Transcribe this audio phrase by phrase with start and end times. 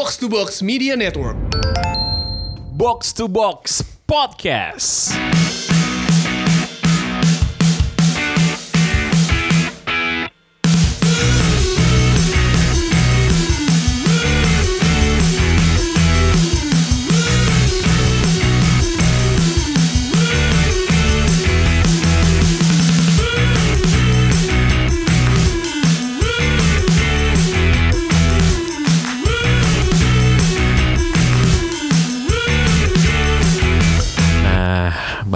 [0.00, 1.36] Box to Box Media Network.
[2.72, 5.39] Box to Box Podcast.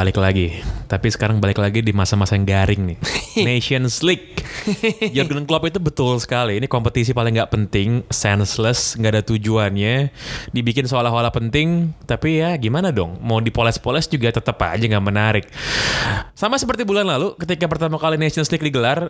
[0.04, 0.60] Balik lagi.
[0.84, 2.98] Tapi sekarang balik lagi di masa-masa yang garing nih.
[3.48, 4.36] Nations League.
[5.16, 6.60] Jurgen Klopp itu betul sekali.
[6.60, 10.12] Ini kompetisi paling nggak penting, senseless, nggak ada tujuannya.
[10.52, 13.16] Dibikin seolah-olah penting, tapi ya gimana dong?
[13.24, 15.48] Mau dipoles-poles juga tetap aja nggak menarik.
[16.36, 19.08] Sama seperti bulan lalu, ketika pertama kali Nations League digelar,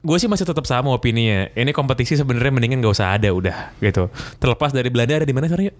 [0.00, 1.52] gue sih masih tetap sama opininya.
[1.52, 4.08] Ini kompetisi sebenarnya mendingan nggak usah ada udah gitu.
[4.40, 5.76] Terlepas dari Belanda ada di mana sekarang yuk?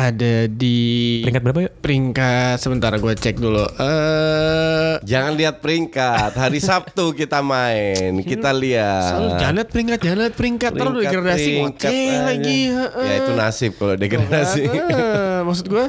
[0.00, 1.72] Ada di Peringkat berapa yuk?
[1.78, 3.68] peringkat sebentar gue cek dulu.
[3.76, 6.32] Eh Jangan lihat peringkat.
[6.32, 8.16] Hari Sabtu kita main.
[8.22, 9.12] Kita lihat.
[9.12, 12.60] selalu janet peringkat janet peringkat terus degradasi peringkat oke lagi.
[12.70, 13.04] heeh.
[13.04, 14.62] Ya itu nasib kalau degradasi.
[14.64, 15.86] Eh, maksud gue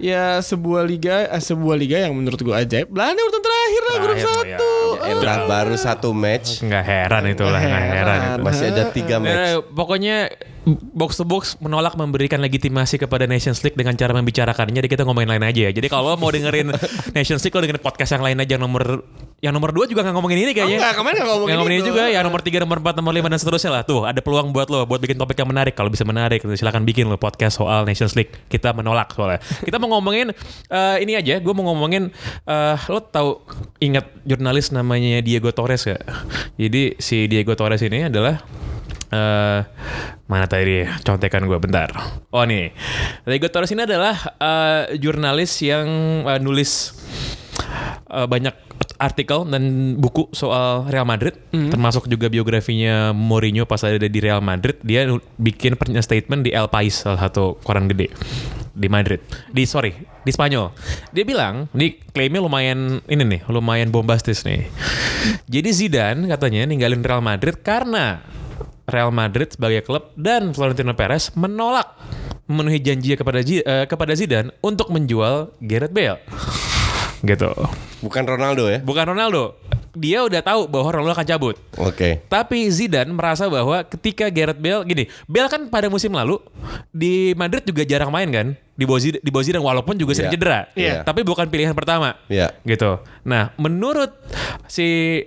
[0.00, 2.88] ya sebuah liga eh, sebuah liga yang menurut gue ajaib.
[2.88, 4.44] Belanda urutan terakhir lah grup satu.
[4.44, 4.58] ya.
[5.04, 6.48] Eh, Elah baru satu match.
[6.60, 7.94] Nggak heran itu lah, nggak heran.
[7.94, 8.18] Heran.
[8.18, 8.42] itu.
[8.42, 9.50] Masih ada tiga Eh, match.
[9.70, 10.16] pokoknya
[10.94, 14.78] box to box menolak memberikan legitimasi kepada Nations League dengan cara membicarakannya.
[14.78, 15.70] Jadi kita ngomongin lain aja ya.
[15.74, 16.70] Jadi kalau mau dengerin
[17.16, 19.02] Nations League, lo dengerin podcast yang lain aja yang nomor
[19.42, 20.78] yang nomor dua juga nggak ngomongin ini kayaknya.
[20.78, 23.26] Enggak, kemarin nggak ngomongin Yang ngomongin ini juga, yang nomor tiga, nomor empat, nomor lima
[23.26, 23.82] dan seterusnya lah.
[23.82, 25.74] Tuh ada peluang buat lo, buat bikin topik yang menarik.
[25.74, 28.30] Kalau bisa menarik, silakan bikin lo podcast soal Nations League.
[28.46, 29.42] Kita menolak soalnya.
[29.42, 30.30] Kita mau ngomongin
[30.70, 31.42] eh, ini aja.
[31.42, 32.14] Gue mau ngomongin,
[32.46, 33.42] eh, lo tahu
[33.82, 36.06] ingat jurnalis namanya Diego Torres gak?
[36.54, 38.46] Jadi si Diego Torres ini adalah
[39.12, 39.60] eh
[40.24, 41.92] mana tadi contekan gue bentar.
[42.32, 42.72] Oh nih,
[43.28, 45.86] Diego Torres ini adalah eh, jurnalis yang
[46.24, 46.96] eh, nulis
[48.08, 54.20] eh, banyak artikel dan buku soal Real Madrid, termasuk juga biografinya Mourinho pas ada di
[54.22, 54.78] Real Madrid.
[54.86, 55.10] Dia
[55.42, 58.14] bikin pernyataan statement di El País, salah satu koran gede
[58.72, 59.18] di Madrid.
[59.50, 59.90] Di sorry,
[60.22, 60.70] di Spanyol.
[61.10, 64.70] Dia bilang, ini klaimnya lumayan ini nih, lumayan bombastis nih.
[65.50, 68.22] Jadi Zidane katanya ninggalin Real Madrid karena
[68.84, 71.94] Real Madrid sebagai klub dan Florentino Perez menolak
[72.44, 76.18] memenuhi janji kepada Zi- eh, kepada Zidane untuk menjual Gareth Bale.
[77.22, 77.50] gitu.
[78.02, 78.82] Bukan Ronaldo ya?
[78.82, 79.54] Bukan Ronaldo.
[79.92, 81.56] Dia udah tahu bahwa Ronaldo akan cabut.
[81.76, 82.24] Oke.
[82.26, 86.40] Tapi Zidane merasa bahwa ketika Gareth Bale gini, Bale kan pada musim lalu
[86.90, 88.46] di Madrid juga jarang main kan?
[88.72, 90.34] Di bawah Zidane, di bawah Zidane walaupun juga sering Iya.
[90.34, 90.58] cedera.
[90.72, 90.92] Iya.
[91.04, 92.16] Tapi bukan pilihan pertama.
[92.26, 92.56] Iya.
[92.64, 92.98] Gitu.
[93.22, 94.10] Nah, menurut
[94.64, 95.20] si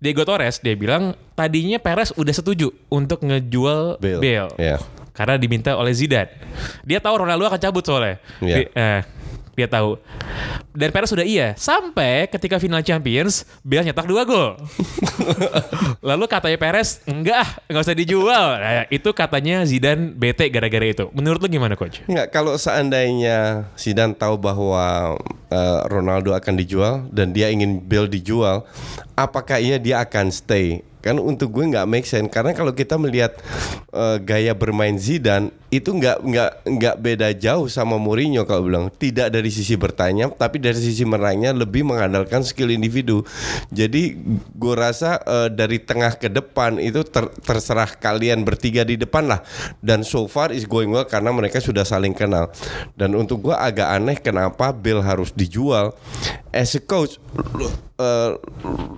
[0.00, 4.18] Diego Torres dia bilang tadinya Perez udah setuju untuk ngejual Bale.
[4.18, 4.50] Bale.
[4.58, 4.82] Iya.
[5.14, 6.34] Karena diminta oleh Zidane.
[6.82, 8.18] Dia tahu Ronaldo akan cabut soalnya.
[8.42, 8.56] Iya.
[8.58, 9.00] Di- eh,
[9.54, 9.98] dia tahu.
[10.70, 11.58] Dan Perez sudah iya.
[11.58, 14.54] Sampai ketika final Champions, Bale nyetak dua gol.
[16.08, 18.46] Lalu katanya Perez, enggak, nggak usah dijual.
[18.62, 21.10] Nah, itu katanya Zidane bete gara-gara itu.
[21.10, 22.02] Menurut lu gimana coach?
[22.06, 25.18] Enggak, kalau seandainya Zidane tahu bahwa
[25.50, 28.62] eh, Ronaldo akan dijual dan dia ingin Bale dijual,
[29.18, 30.86] apakah iya dia akan stay?
[31.08, 32.28] Kan untuk gue nggak make sense.
[32.28, 33.32] Karena kalau kita melihat
[33.96, 39.28] eh, gaya bermain Zidane itu nggak nggak nggak beda jauh sama Mourinho kalau bilang tidak
[39.28, 43.20] dari sisi bertanya tapi dari sisi meraihnya lebih mengandalkan skill individu.
[43.68, 44.16] Jadi
[44.56, 49.44] gue rasa eh, dari tengah ke depan itu ter- terserah kalian bertiga di depan lah
[49.84, 52.48] dan so far is going well karena mereka sudah saling kenal.
[52.96, 55.92] Dan untuk gue agak aneh kenapa Bill harus dijual.
[56.48, 57.68] As a coach lu,
[58.00, 58.30] eh,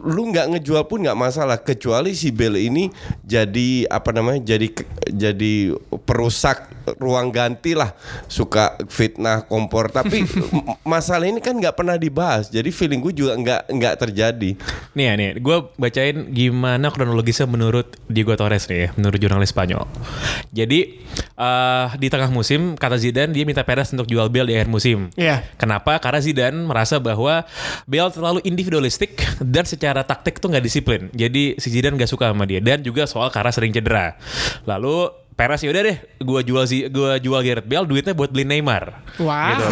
[0.06, 2.94] lu nggak ngejual pun nggak masalah kecuali si Bill ini
[3.26, 4.70] jadi apa namanya jadi
[5.10, 5.74] jadi
[6.06, 6.59] perusak
[6.98, 7.94] ruang ganti lah
[8.26, 10.26] suka fitnah kompor tapi
[10.92, 14.50] masalah ini kan nggak pernah dibahas jadi feeling gue juga nggak nggak terjadi
[14.90, 19.86] Nih ya nih, gue bacain gimana kronologisnya menurut Diego Torres nih ya, menurut jurnalis Spanyol.
[20.50, 20.98] Jadi
[21.38, 25.14] eh, di tengah musim kata Zidane dia minta Perez untuk jual Bale di akhir musim.
[25.14, 25.46] Iya.
[25.54, 26.02] Kenapa?
[26.02, 27.46] Karena Zidane merasa bahwa
[27.86, 31.06] Bale terlalu individualistik dan secara taktik tuh nggak disiplin.
[31.14, 34.18] Jadi si Zidane nggak suka sama dia dan juga soal karena sering cedera.
[34.66, 38.92] Lalu Perez yaudah deh, gua jual si gua jual Gareth Bale, duitnya buat beli Neymar.
[39.16, 39.56] Wow.
[39.56, 39.64] Gitu.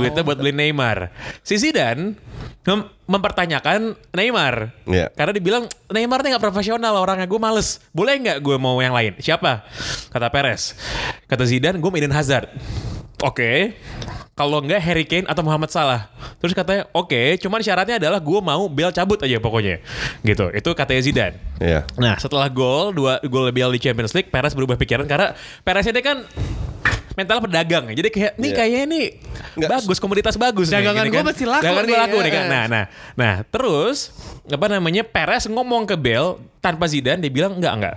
[0.00, 1.12] Duitnya buat beli Neymar.
[1.44, 2.16] Si Zidane
[2.64, 4.72] mem- mempertanyakan Neymar.
[4.88, 5.12] Iya.
[5.12, 7.84] Karena dibilang Neymar nih nggak profesional orangnya gue males.
[7.92, 9.12] Boleh nggak gue mau yang lain?
[9.20, 9.68] Siapa?
[10.08, 10.72] Kata Perez.
[11.28, 12.48] Kata Zidane gue Eden Hazard.
[13.22, 13.78] Oke.
[14.32, 16.08] Kalau nggak Harry Kane atau Muhammad Salah.
[16.40, 19.78] Terus katanya oke, cuman syaratnya adalah gue mau Bale cabut aja pokoknya.
[20.24, 20.50] Gitu.
[20.56, 21.36] Itu katanya Zidane.
[21.60, 21.84] Iya.
[22.00, 26.00] Nah setelah gol dua gol Bale di Champions League, Perez berubah pikiran karena Perez ini
[26.00, 26.24] kan
[27.12, 27.84] mental pedagang.
[27.88, 28.56] Jadi kayak nih Iya.
[28.56, 29.00] kayaknya ini
[29.52, 31.28] Nggak, bagus komoditas bagus nih, Dagangan gini gua kan.
[31.28, 32.22] pasti laku Dagangan nih, gua laku ya.
[32.22, 32.44] nih kan.
[32.46, 32.84] Nah, nah.
[33.14, 33.96] Nah, terus
[34.44, 35.02] apa namanya?
[35.02, 36.26] Perez ngomong ke Bell
[36.58, 37.94] tanpa Zidane dia bilang enggak enggak.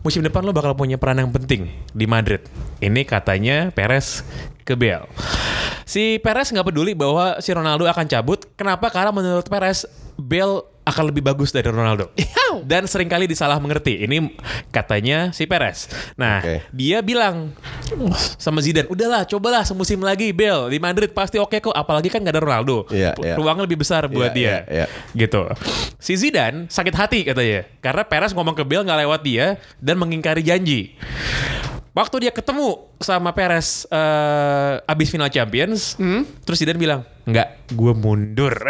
[0.00, 2.44] Musim depan lo bakal punya peran yang penting di Madrid.
[2.78, 4.22] Ini katanya Perez
[4.60, 5.04] ke Bell.
[5.84, 8.48] Si Perez nggak peduli bahwa si Ronaldo akan cabut.
[8.54, 8.88] Kenapa?
[8.88, 9.84] Karena menurut Perez
[10.14, 12.12] Bell akan lebih bagus dari Ronaldo.
[12.62, 14.04] Dan sering kali disalah mengerti.
[14.04, 14.36] Ini
[14.68, 15.88] katanya si Perez.
[16.14, 16.62] Nah, Oke.
[16.70, 17.50] dia bilang
[18.34, 21.72] sama Zidane, udahlah cobalah semusim lagi Bell di Madrid pasti oke kok.
[21.72, 22.84] Apalagi kan gak ada Ronaldo.
[22.84, 23.12] Pu- iya.
[23.34, 24.46] Ruangnya lebih besar buat Iya, dia.
[24.46, 24.86] iya, iya.
[25.14, 25.42] Gitu.
[25.96, 27.64] Si Zidane sakit hati katanya.
[27.80, 30.94] Karena Perez ngomong ke Bell nggak lewat dia dan mengingkari janji.
[31.90, 36.26] Waktu dia ketemu sama Perez eh, abis final Champions, Hmm?
[36.42, 38.50] terus Zidane bilang, nggak, gue mundur.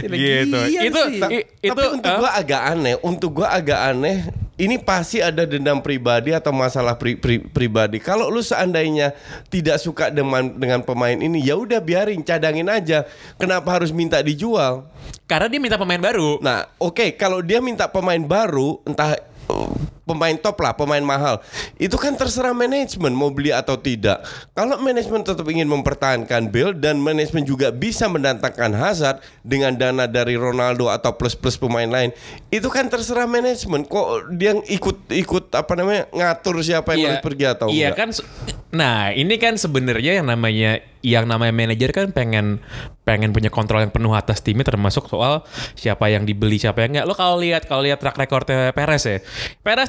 [0.00, 0.56] gitu.
[0.56, 1.18] Lagian Itu, sih.
[1.60, 4.18] itu, Tapi untuk eh, gua agak aneh, untuk gua agak aneh.
[4.52, 7.98] Ini pasti ada dendam pribadi atau masalah pri- pri- pribadi.
[7.98, 9.10] Kalau lu seandainya
[9.50, 13.02] tidak suka dengan dengan pemain ini, ya udah biarin, cadangin aja.
[13.40, 14.86] Kenapa harus minta dijual?
[15.32, 16.36] karena dia minta pemain baru.
[16.44, 19.16] Nah, oke, kalau dia minta pemain baru, entah
[19.48, 19.72] uh,
[20.02, 21.38] pemain top lah, pemain mahal,
[21.78, 24.22] itu kan terserah manajemen mau beli atau tidak.
[24.52, 30.34] Kalau manajemen tetap ingin mempertahankan Bale dan manajemen juga bisa mendatangkan Hazard dengan dana dari
[30.34, 32.10] Ronaldo atau plus-plus pemain lain,
[32.50, 33.86] itu kan terserah manajemen.
[33.86, 37.98] Kok dia ikut ikut apa namanya ngatur siapa yang harus pergi atau iya enggak?
[37.98, 38.26] kan se-
[38.72, 42.62] nah ini kan sebenarnya yang namanya yang namanya manajer kan pengen
[43.02, 45.42] pengen punya kontrol yang penuh atas timnya termasuk soal
[45.74, 49.18] siapa yang dibeli siapa yang enggak lo kalau lihat kalau lihat track recordnya Perez ya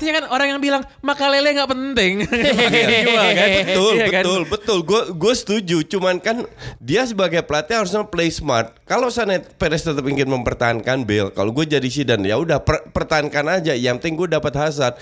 [0.04, 2.14] Pereznya kan orang yang bilang Makalele nggak penting.
[2.28, 3.48] Jual kan?
[3.56, 4.20] betul Iya kan?
[4.20, 4.78] betul betul.
[4.84, 6.44] Gue gue setuju cuman kan
[6.76, 8.76] dia sebagai pelatih harusnya play smart.
[8.84, 13.64] Kalau sana Perez tetap ingin mempertahankan Bale kalau gue jadi Zidane ya udah per- pertahankan
[13.64, 13.72] aja.
[13.72, 15.00] Yang penting gue dapat Hazard.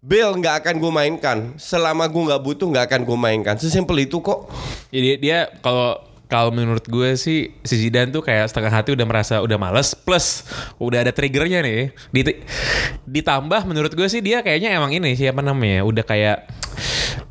[0.00, 1.38] Bale nggak akan gue mainkan.
[1.56, 3.56] Selama gue nggak butuh nggak akan gue mainkan.
[3.56, 4.52] Sesimpel itu kok.
[4.92, 5.96] Jadi dia kalau
[6.30, 10.46] kalau menurut gue sih si Zidane tuh kayak setengah hati udah merasa udah males plus
[10.78, 11.90] udah ada triggernya nih.
[12.14, 12.46] Dit-
[13.04, 16.46] ditambah menurut gue sih dia kayaknya emang ini siapa namanya udah kayak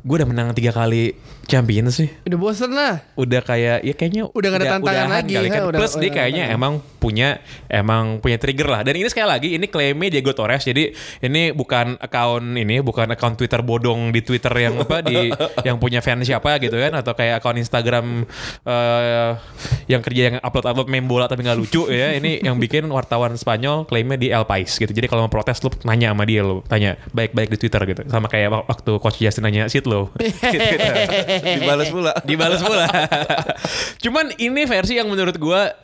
[0.00, 1.12] gue udah menang tiga kali
[1.44, 2.08] Champions sih.
[2.22, 3.02] Udah bosen lah.
[3.14, 5.62] Udah kayak ya kayaknya Udah nggak ada tantangan lagi, kali kan.
[5.66, 7.28] udah- Plus dia udah- kayaknya emang punya
[7.66, 8.80] emang punya trigger lah.
[8.80, 10.62] Dan ini sekali lagi ini klaimnya Diego Torres.
[10.62, 15.34] Jadi ini bukan account ini bukan account Twitter bodong di Twitter yang apa di
[15.66, 18.24] yang punya fans siapa gitu kan atau kayak account Instagram
[18.62, 19.30] eh,
[19.86, 22.14] yang kerja yang upload-upload meme bola tapi nggak lucu ya.
[22.14, 24.88] Ini yang bikin wartawan Spanyol klaimnya di El Pais gitu.
[24.88, 28.02] Jadi kalau mau protes lu nanya sama dia lu tanya baik-baik di Twitter gitu.
[28.06, 30.14] Sama kayak wak- waktu coach Justin nanya sit lo.
[30.14, 30.76] gitu.
[31.58, 32.86] dibalas pula Dibalas pula.
[34.06, 35.74] Cuman ini versi yang menurut gua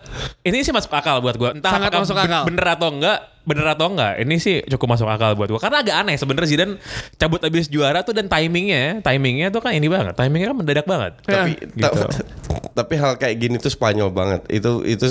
[0.46, 1.50] ini sih masuk akal buat gua.
[1.58, 2.42] Entah Sangat apakah masuk akal.
[2.46, 4.18] bener atau enggak, bener atau enggak.
[4.20, 5.62] Ini sih cukup masuk akal buat gua.
[5.62, 6.74] Karena agak aneh sebenarnya Zidane
[7.16, 10.18] cabut habis juara tuh dan timingnya, timingnya tuh kan ini banget.
[10.18, 11.12] Timingnya kan mendadak banget.
[11.22, 11.80] tapi gitu.
[11.80, 12.10] ta-
[12.76, 15.08] tapi hal kayak gini tuh Spanyol banget itu itu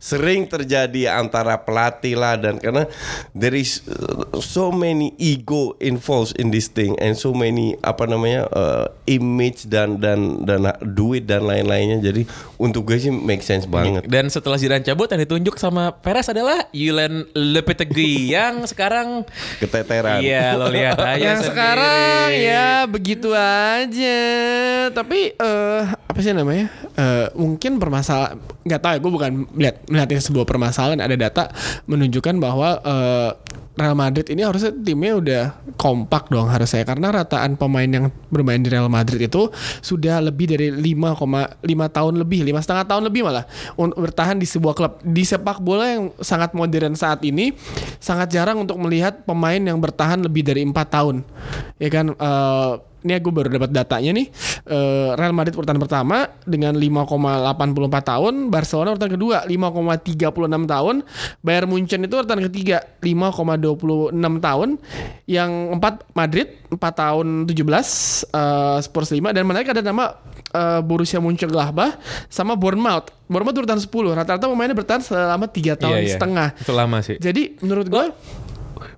[0.00, 2.88] sering terjadi antara pelatih lah dan karena
[3.36, 8.48] there is uh, so many ego involved in this thing and so many apa namanya
[8.56, 12.24] uh, image dan dan dan duit dan lain-lainnya jadi
[12.56, 16.68] untuk gue sih make sense banget Dan setelah Zidane cabut yang ditunjuk sama Perez adalah
[16.72, 17.63] Julen Lopetegui
[18.30, 19.24] yang sekarang
[19.58, 21.50] keteteran Iya lo lihat aja Yang sendiri.
[21.50, 24.20] sekarang ya begitu aja.
[24.90, 25.82] Tapi eh
[26.14, 26.70] apa sih namanya?
[26.94, 28.98] Eh mungkin permasalahan nggak tahu ya.
[29.02, 31.02] Gue bukan melihat melihat ini sebuah permasalahan.
[31.02, 31.50] Ada data
[31.90, 33.30] menunjukkan bahwa eh,
[33.74, 35.42] Real Madrid ini harusnya timnya udah
[35.74, 39.50] kompak dong harusnya karena rataan pemain yang bermain di Real Madrid itu
[39.82, 43.42] sudah lebih dari 5,5 tahun lebih, lima setengah tahun lebih malah
[43.74, 47.50] untuk bertahan di sebuah klub di sepak bola yang sangat modern saat ini
[47.98, 51.26] sangat jarang untuk melihat pemain yang bertahan lebih dari empat tahun,
[51.82, 52.14] ya kan?
[52.14, 52.72] Eh,
[53.04, 54.26] ini gue baru dapat datanya nih.
[54.64, 57.52] Eh, Real Madrid urutan pertama dengan 5,84
[58.00, 60.24] tahun, Barcelona urutan kedua 5,36
[60.64, 60.96] tahun,
[61.44, 64.68] Bayern Munchen itu urutan ketiga 5,26 tahun,
[65.28, 70.16] yang empat Madrid 4 tahun 17, eh, Spurs 5 dan menarik ada nama
[70.50, 72.00] eh, Borussia Mönchengladbach
[72.32, 73.12] sama Bournemouth.
[73.28, 74.16] Bournemouth urutan 10.
[74.16, 76.14] Rata-rata pemainnya bertahan selama 3 tahun Iya, iya.
[76.16, 76.48] setengah.
[76.56, 77.20] Itu lama sih.
[77.20, 78.04] Jadi menurut gue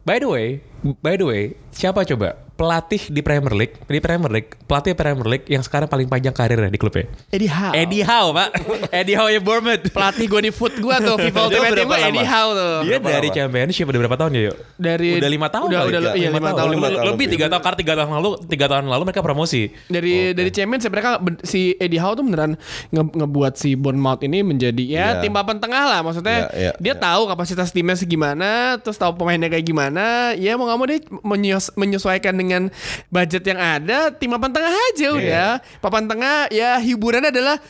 [0.07, 0.63] By the way,
[0.97, 5.45] by the way, siapa coba pelatih di Premier League, di Premier League, pelatih Premier League
[5.45, 7.05] yang sekarang paling panjang karirnya di klubnya?
[7.29, 7.73] Eddie Howe.
[7.75, 8.49] Eddie Howe, Pak.
[8.99, 9.93] Eddie Howe ya Bournemouth.
[9.93, 11.99] pelatih gue di foot gue tuh FIFA Ultimate Team gue?
[12.03, 12.77] Eddie Howe tuh.
[12.83, 13.37] Dia Berapa dari lama?
[13.37, 14.57] Championship udah berapa tahun ya, yuk?
[14.75, 17.05] dari Udah lima tahun udah kali, udah iya Lima lima tahun, tahun lima tahun.
[17.07, 20.83] lebih tiga tahun karena tiga tahun lalu tiga tahun lalu mereka promosi dari dari Champions
[20.83, 21.11] ya, mereka
[21.43, 22.57] si Eddie Howe tuh beneran
[22.89, 25.21] nge- ngebuat si Bournemouth ini menjadi ya Iya.
[25.21, 26.99] tim papan tengah lah maksudnya Iya, iya, dia iya.
[26.99, 30.05] tahu kapasitas timnya segimana terus tahu pemainnya kayak gimana
[30.35, 32.67] ya mau mau nggak mau dia menyes- menyesuaikan dengan
[33.07, 35.51] budget yang ada tim papan tengah aja udah.
[35.79, 37.63] Papan tengah ya hiburannya adalah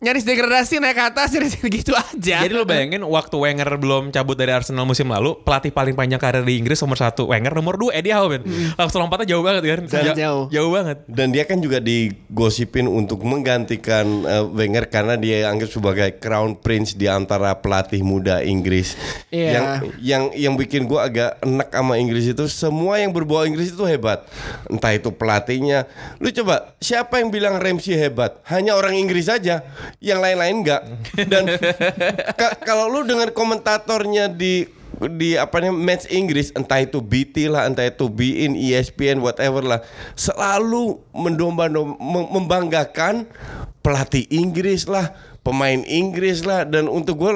[0.00, 4.32] nyaris degradasi naik ke atas nyaris gitu aja Jadi lu bayangin waktu Wenger belum cabut
[4.32, 7.92] dari Arsenal musim lalu, pelatih paling panjang karir di Inggris nomor satu Wenger, nomor dua
[7.92, 8.42] Eddie Howe men.
[8.74, 9.80] Langsung lompatnya jauh banget kan?
[9.86, 10.18] Sangat Ja- Hmm.
[10.18, 10.44] jauh.
[10.50, 10.98] Jauh banget.
[11.04, 16.92] Dan dia kan juga digosipin untuk menggantikan eh, Wenger karena dia anggap sebagai crown prince
[16.92, 18.96] di antara pelatih muda Inggris.
[19.28, 19.50] Iya.
[19.52, 19.64] Yang
[20.00, 24.24] yang yang bikin gua agak enak sama Inggris itu semua yang berbau Inggris itu hebat.
[24.66, 25.84] Entah itu pelatihnya.
[26.16, 28.40] Lu coba siapa yang bilang Ramsey hebat?
[28.46, 29.60] Hanya orang Inggris saja.
[29.98, 30.82] Yang lain-lain enggak.
[31.26, 31.44] Dan
[32.38, 34.70] ka- kalau lu dengan komentatornya di
[35.00, 39.80] di apa namanya match Inggris entah itu BT lah entah itu BIN ESPN whatever lah
[40.12, 41.72] selalu mendomba
[42.28, 43.24] membanggakan
[43.80, 47.32] pelatih Inggris lah pemain Inggris lah dan untuk gue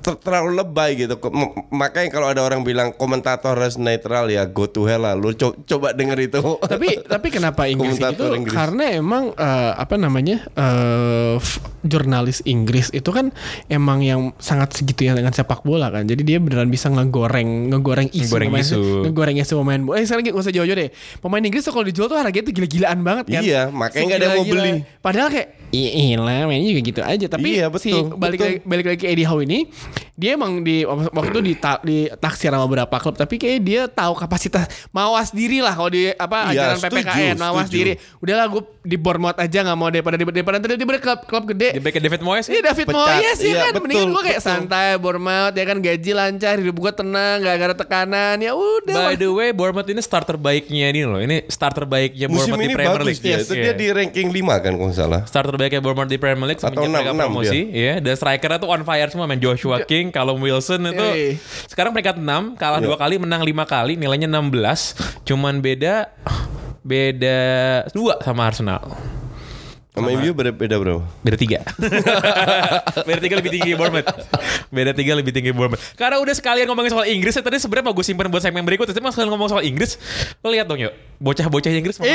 [0.00, 1.14] ter- terlalu lebay gitu.
[1.26, 5.12] M- makanya kalau ada orang bilang komentator harus netral ya go to hell lah.
[5.12, 6.40] Lu co- coba denger itu.
[6.58, 8.24] Tapi tapi kenapa Inggris itu?
[8.26, 8.52] Inggris.
[8.52, 13.30] karena emang eh, apa namanya eh, f- jurnalis Inggris itu kan
[13.66, 16.02] emang yang sangat segitu ya dengan sepak bola kan.
[16.02, 18.80] Jadi dia beneran bisa ngegoreng ngegoreng isu Ngegoreng pemain, isu.
[19.04, 20.90] ngegoreng isu pemain eh sekarang gak usah jauh-jauh deh.
[21.18, 23.42] Pemain Inggris tuh kalau dijual tuh harganya tuh gila-gilaan banget kan.
[23.42, 24.72] Iya, makanya nggak ada yang mau beli.
[24.98, 27.26] padahal kayak iya lah mainnya juga gitu aja.
[27.28, 28.46] Tapi Iya, si betul, balik betul.
[28.46, 29.65] lagi balik lagi ke Eddie Howe ini
[30.12, 34.64] dia emang di waktu itu dita- ditaksir sama beberapa klub tapi kayak dia tahu kapasitas
[34.88, 37.76] mawas diri lah kalau di apa Iya, ajaran setuju, PPKN mawas setuju.
[37.76, 41.68] diri udahlah gue di Bournemouth aja nggak mau daripada daripada nanti daripada klub klub gede
[41.70, 42.96] Di back David Moyes Iya David Pecat.
[42.96, 44.48] Moyes ya Iya, kan betul, Mendingan gue kayak betul.
[44.48, 49.16] santai Bournemouth ya kan gaji lancar Hidup gue tenang Gak ada tekanan Ya udah By
[49.16, 51.18] the way, Bournemouth ini starter baiknya ini loh.
[51.18, 53.20] Ini starter baiknya musim Bournemouth di ini Premier bagus League.
[53.20, 53.62] dia Yes, itu iya.
[53.62, 56.88] dia di ranking 5 kan kalau salah starter baiknya Bournemouth di Premier League Atau semenjak
[56.94, 60.36] mereka enam- enam promosi ya dan strikernya tuh on fire semua main Joshua King, Callum
[60.38, 61.40] Wilson itu Yoi.
[61.66, 62.86] sekarang peringkat 6 kalah Iya.
[62.86, 64.92] dua kali menang lima kali nilainya 16
[65.24, 66.12] cuman beda
[66.84, 67.38] beda
[67.90, 68.94] dua sama Arsenal
[69.96, 71.64] sama MU beda beda berapa Beda tiga
[73.08, 74.04] Beda tiga lebih tinggi Bournemouth
[74.68, 77.94] Beda tiga lebih tinggi Bournemouth Karena udah sekalian ngomongin soal Inggris ya, Tadi sebenarnya mau
[77.96, 79.96] gue simpan buat segmen berikut Tapi sekalian ngomong soal Inggris
[80.44, 82.12] Lo lihat dong yuk Bocah-bocah Inggris nih.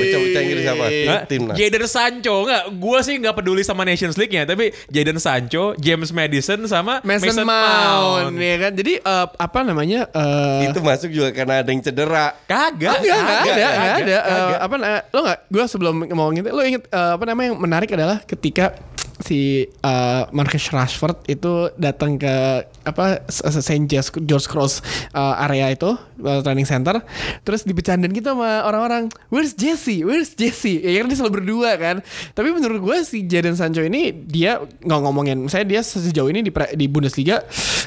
[0.00, 1.20] bocah-bocah Inggris apa Hah?
[1.26, 2.62] timnas Jadon Sancho nggak?
[2.78, 8.34] Gue sih nggak peduli sama Nations League-nya, tapi Jadon Sancho, James Madison sama Mason, Mount,
[8.38, 13.02] ya kan jadi eh, apa namanya eh, itu masuk juga karena ada yang cedera Kagak,
[13.02, 14.14] Enggak, enggak ada, kagak, ada.
[14.14, 14.60] Eh, kagak.
[14.62, 14.86] apa lo
[15.20, 18.76] enggak gue sebelum ngomongin itu lo inget eh, apa namanya yang menarik adalah ketika
[19.20, 23.84] si eh, Marcus Rashford itu datang ke apa Saint
[24.24, 24.80] George Cross
[25.12, 25.92] eh, area itu
[26.24, 27.04] eh, training center
[27.44, 30.02] terus dibecandain gitu sama orang-orang where's Jesse?
[30.02, 30.80] Where's Jesse?
[30.80, 32.00] Ya kan dia selalu berdua kan.
[32.32, 36.50] Tapi menurut gue si Jadon Sancho ini dia nggak ngomongin saya dia sejauh ini di
[36.50, 37.44] di Bundesliga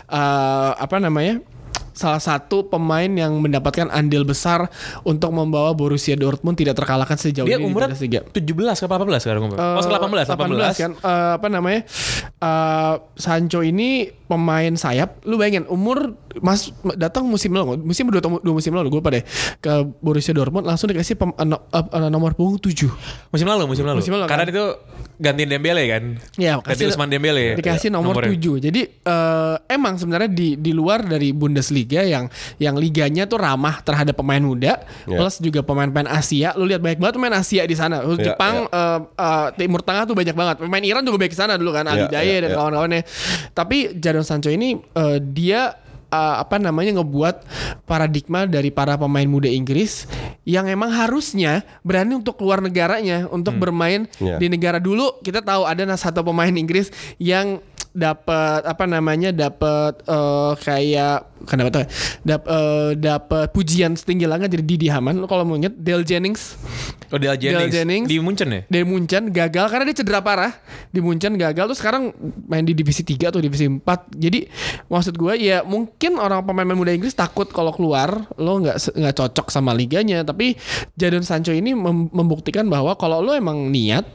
[0.08, 1.42] eh, apa namanya
[1.94, 4.68] salah satu pemain yang mendapatkan andil besar
[5.06, 8.20] untuk membawa Borussia Dortmund tidak terkalahkan sejauh Dia ini umurnya di Bundesliga.
[8.26, 9.58] 17 ke 18 sekarang umur.
[9.58, 10.74] Eh, oh, 18, 18.
[10.74, 11.82] 18 kan Eh, apa namanya
[12.44, 18.54] Eh, Sancho ini pemain sayap lu bayangin umur mas datang musim lalu musim dua, dua
[18.54, 19.20] musim lalu gue pada
[19.58, 22.90] ke Borussia Dortmund langsung dikasih pem- no- eh, nomor punggung 7
[23.30, 23.98] Musim lalu, musim lalu.
[24.00, 24.52] Musim lalu, Karena kan?
[24.52, 24.66] itu
[25.16, 26.04] gantiin Dembele kan.
[26.36, 27.54] Ya, gantiin Usman Dembele.
[27.54, 28.34] Dikasih nomor Nomornya.
[28.60, 28.66] 7.
[28.66, 34.16] Jadi eh, emang sebenarnya di di luar dari Bundesliga yang yang liganya tuh ramah terhadap
[34.16, 35.18] pemain muda Ya.
[35.18, 36.54] plus juga pemain-pemain Asia.
[36.54, 38.02] Lu lihat banyak banget pemain Asia di sana.
[38.02, 40.56] Terus Ya, Jepang eh, eh, Timur Tengah tuh banyak banget.
[40.60, 42.56] Pemain Iran juga banyak di sana dulu kan Ali Ya, Daye ya, dan ya.
[42.56, 43.02] kawan-kawannya.
[43.52, 45.76] Tapi Jadon Sancho ini eh, dia
[46.10, 47.36] eh, apa namanya ngebuat
[47.84, 50.08] paradigma dari para pemain muda Inggris
[50.44, 54.36] yang emang harusnya berani untuk keluar negaranya untuk bermain Ya.
[54.38, 57.64] di negara dulu kita tahu ada satu pemain Inggris yang
[57.94, 61.86] dapat apa namanya dapat eh, kayak kenapa tuh
[62.22, 62.50] dapat
[62.98, 66.58] dapat pujian setinggi langit dari Didi Haman lo kalau mau inget Dale Jennings
[67.14, 67.70] Oh, Dale Jennings.
[67.70, 68.08] Jennings.
[68.10, 68.62] Di Munchen ya?
[68.66, 70.50] dari Munchen gagal karena dia cedera parah
[70.90, 72.10] di Munchen gagal tuh sekarang
[72.50, 74.50] main di divisi 3 atau divisi 4 jadi
[74.90, 79.48] maksud gue ya mungkin orang pemain muda Inggris takut kalau keluar lo nggak nggak cocok
[79.48, 80.58] sama liganya tapi
[80.98, 84.10] Jadon Sancho ini mem- membuktikan bahwa kalau lo emang niat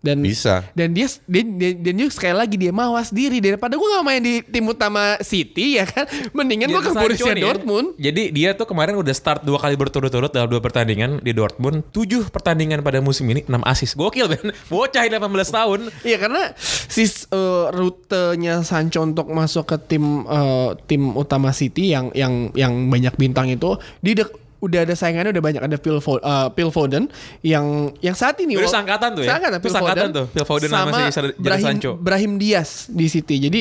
[0.00, 0.64] dan Bisa.
[0.72, 4.22] dan dia dan, dan, dan juga sekali lagi dia mawas diri daripada gue nggak main
[4.24, 7.46] di tim utama City ya kan mendingan gue ke Borussia nih ya.
[7.52, 11.84] Dortmund Jadi dia tuh kemarin udah start dua kali berturut-turut dalam dua pertandingan di Dortmund.
[11.92, 13.92] Tujuh pertandingan pada musim ini, 6 asis.
[13.92, 14.56] Gokil Ben.
[14.72, 15.80] Bocah 18 tahun.
[16.00, 16.42] Iya karena
[16.88, 22.72] si eh, rutenya Sancho untuk masuk ke tim eh, tim utama City yang yang yang
[22.88, 24.28] banyak bintang itu dia udah
[24.60, 27.08] udah ada saingannya udah banyak ada Phil, Fo- uh, Phil Foden
[27.40, 29.32] yang yang saat ini Itu oh, seangkatan tuh ya?
[29.32, 31.90] seangkatan, Itu Phil Foden tuh, Phil Foden sama si Jadon Brahim, Sancho.
[31.96, 32.02] Hmm.
[32.04, 33.36] Brahim Diaz di City.
[33.40, 33.60] Jadi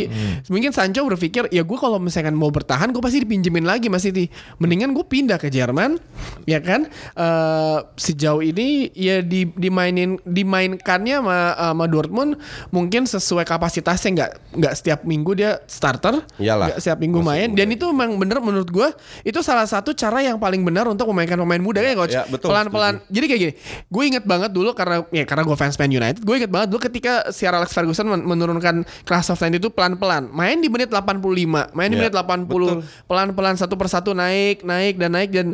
[0.52, 4.28] mungkin Sancho berpikir ya gue kalau misalkan mau bertahan gue pasti dipinjemin lagi Mas City.
[4.60, 5.96] Mendingan gue pindah ke Jerman,
[6.44, 6.92] ya kan?
[7.16, 12.36] Eh, sejauh ini ya di, dimainin dimainkannya sama, sama Dortmund
[12.76, 16.76] mungkin sesuai kapasitasnya nggak nggak setiap minggu dia starter, Iyalah.
[16.76, 17.56] nggak setiap minggu main.
[17.56, 18.88] Dan itu memang bener menurut gue
[19.24, 22.12] itu salah satu cara yang paling benar untuk memainkan pemain muda ya coach.
[22.12, 23.00] Ya, betul, Pelan-pelan.
[23.06, 23.54] Jadi kayak gini,
[23.86, 26.82] gue inget banget dulu karena ya karena gue fans Man United, gue inget banget dulu
[26.82, 30.28] ketika Sir Alex Ferguson men- menurunkan Class of 90 itu pelan-pelan.
[30.28, 31.22] Main di menit 85,
[31.72, 35.48] main di Ya, menit 80, pelan-pelan satu persatu naik, naik dan naik dan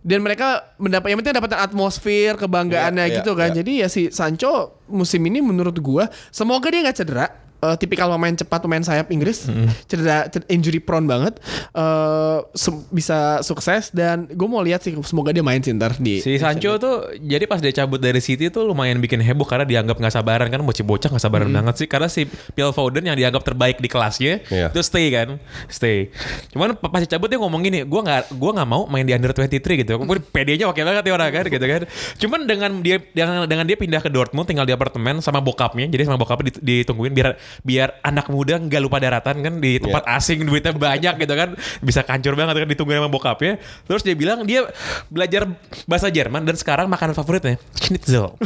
[0.00, 3.50] dan mereka mendapat yang penting dapatkan atmosfer kebanggaannya Ya, gitu kan.
[3.50, 7.26] Jadi ya si Sancho musim ini menurut gue semoga dia nggak cedera.
[7.60, 9.44] Eh, tipikal pemain cepat pemain sayap Inggris.
[9.84, 11.36] Cedera, cedera- injury prone banget.
[11.70, 16.18] Eh se- bisa sukses dan gue mau lihat sih semoga dia main sih ntar di
[16.18, 19.92] Si Sancho tuh jadi pas dia cabut dari City tuh lumayan bikin heboh karena dianggap
[19.94, 21.86] nggak sabaran kan bocah-bocah nggak sabaran banget sih.
[21.86, 24.72] Karena si Phil Foden yang dianggap terbaik di kelasnya Iya.
[24.72, 25.36] itu stay kan
[25.68, 26.08] stay.
[26.50, 29.12] Cuman pa- pas dia cabut dia ngomong gini gue nggak gua nggak mau main di
[29.12, 30.00] under 23 gitu.
[30.00, 31.82] Gua PD-nya oke banget ya orang kan gitu kan.
[32.16, 36.08] Cuman dengan dia dengan, dengan dia pindah ke Dortmund tinggal di apartemen sama bokapnya jadi
[36.08, 40.44] sama bokapnya dit- ditungguin biar biar anak muda nggak lupa daratan kan di tempat asing
[40.44, 41.48] duitnya banyak gitu kan
[41.80, 44.66] bisa kancur banget kan ditungguin sama bokapnya terus dia bilang dia
[45.12, 45.46] belajar
[45.84, 48.34] bahasa Jerman dan sekarang makanan favoritnya schnitzel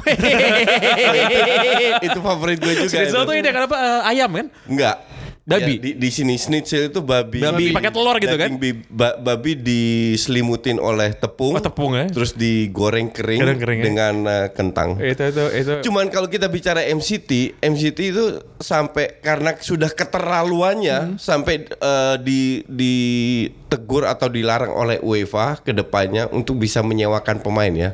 [2.06, 2.90] itu favorit gue juga.
[2.90, 3.32] schnitzel itu.
[3.40, 4.96] ini kenapa eh, ayam kan Enggak.
[5.44, 5.76] Babi?
[5.76, 7.44] Ya, di, di sini schnitzel itu babi.
[7.44, 8.48] Babi pakai telur gitu kan?
[8.48, 11.52] Daging bi- ba- babi diselimutin oleh tepung.
[11.52, 12.08] Oh, tepung ya?
[12.08, 13.84] Terus digoreng kering, Goreng kering ya?
[13.84, 14.96] dengan uh, kentang.
[14.96, 18.24] itu itu itu Cuman kalau kita bicara MCT, MCT itu
[18.56, 26.56] sampai karena sudah keterlaluannya sampai uh, di ditegur atau dilarang oleh UEFA ke depannya untuk
[26.56, 27.92] bisa menyewakan pemain ya.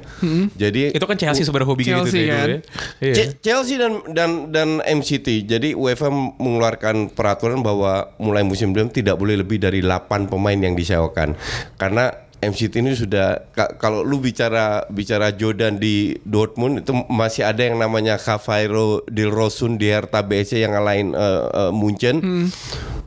[0.55, 2.39] Jadi itu kan Chelsea sebenarnya hobi gitu Chelsea deh kan?
[2.39, 2.61] dulu ya.
[3.03, 3.25] Iya.
[3.43, 5.51] Chelsea dan dan dan MCT.
[5.51, 10.73] Jadi UEFA mengeluarkan peraturan bahwa mulai musim depan tidak boleh lebih dari 8 pemain yang
[10.73, 11.33] disewakan.
[11.75, 17.61] Karena MCT ini sudah ka- kalau lu bicara bicara Jordan di Dortmund itu masih ada
[17.61, 22.17] yang namanya Cavairo Dilrosun di Hertha BSC yang ngalahin eh, eh, Munchen.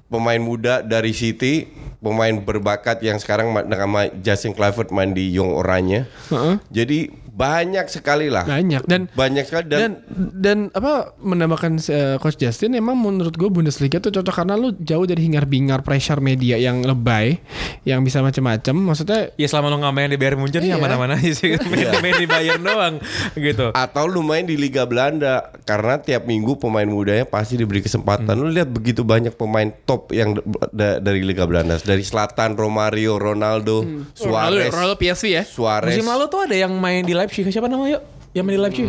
[0.05, 1.65] Pemain muda dari City,
[1.97, 6.05] pemain berbakat yang sekarang ma- nama Justin Kluivert main di Young Oranje.
[6.29, 6.55] Heeh.
[6.69, 8.45] Jadi banyak sekali lah.
[8.45, 9.91] Banyak dan banyak sekali dan, dan
[10.35, 15.01] dan apa menambahkan eh, coach Justin emang menurut gue Bundesliga tuh cocok karena lu jauh
[15.03, 17.41] dari hingar-bingar pressure media yang lebay
[17.81, 20.77] yang bisa macam-macam maksudnya Ya selama lo nggak main di Bayern Munchen ya Iya.
[20.77, 22.95] mana-mana aja sih main, main di Bayern doang
[23.33, 23.73] gitu.
[23.73, 28.33] atau lu main di Liga Belanda karena tiap minggu pemain mudanya pasti diberi kesempatan.
[28.33, 33.15] Lu lihat begitu banyak pemain top yang da- da- dari Liga Belanda, dari Selatan, Romario,
[33.15, 35.43] Ronaldo, Ronaldo, Suarez, Ronaldo PSV ya.
[35.43, 35.93] Suarez.
[35.93, 38.03] Musim lalu tuh ada yang main di Leipzig siapa namanya yuk?
[38.35, 38.87] Yang main di Leipzig.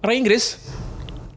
[0.00, 0.44] Orang Inggris.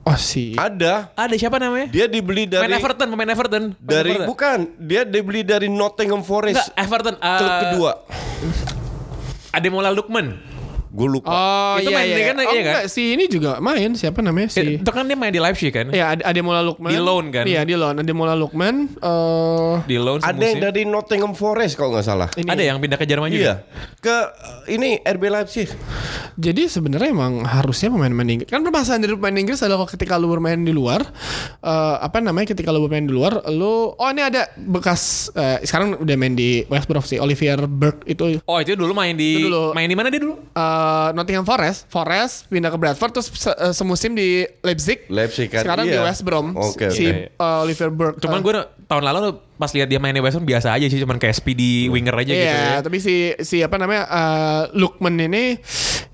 [0.04, 1.12] oh sih Ada.
[1.16, 1.88] Ada siapa namanya?
[1.92, 3.64] Dia dibeli dari Pemain Everton, pemain Everton.
[3.76, 4.28] Pemain dari Everton.
[4.28, 6.64] bukan, dia dibeli dari Nottingham Enggak, Forest.
[6.76, 7.16] Everton.
[7.20, 7.92] eh, Klub kedua.
[9.52, 10.53] Ademola Lukman.
[10.94, 11.26] Gue lupa.
[11.26, 12.62] oh Itu iya main iya di kan, oh, iya kan?
[12.62, 15.90] enggak, si ini juga main siapa namanya si Itu kan dia main di Leipzig kan?
[15.90, 16.94] Ya, ada Ademola Lukman.
[16.94, 17.50] Di loan kan?
[17.50, 17.98] Iya, di loan.
[17.98, 22.30] Ademola Lukman eh Di loan Ada yang dari Nottingham Forest kalau nggak salah.
[22.38, 22.46] ini.
[22.46, 23.42] Ada yang pindah ke Jerman juga.
[23.42, 23.56] Iya.
[23.98, 24.16] Ke
[24.70, 25.74] eh, ini RB Leipzig.
[26.34, 30.30] Jadi sebenarnya emang harusnya pemain-pemain Inggris kan permasalahan dari pemain Inggris adalah kalau ketika lu
[30.30, 31.02] bermain di luar
[31.60, 35.98] eh, apa namanya ketika lu bermain di luar lu oh ini ada bekas eh, sekarang
[35.98, 39.50] udah main di West Brom sih Olivier Burke itu Oh itu dulu main di Itu
[39.50, 39.74] dulu.
[39.74, 40.38] main di mana dia dulu?
[40.84, 45.64] Eh, Nottingham Forest Forest pindah ke Bradford terus se- eh, semusim di Leipzig Leipzig kan.
[45.64, 46.04] sekarang di iya.
[46.04, 46.90] West Brom Oke.
[46.90, 47.32] si oke.
[47.32, 48.54] eh, Olivier Burke Cuman Eh, gue
[48.88, 51.88] tahun lalu pas lihat dia main di West Ham biasa aja sih, cuman kayak speedy
[51.88, 52.82] winger aja gitu Iya, ya.
[52.82, 55.62] tapi si si apa namanya uh, Lukman ini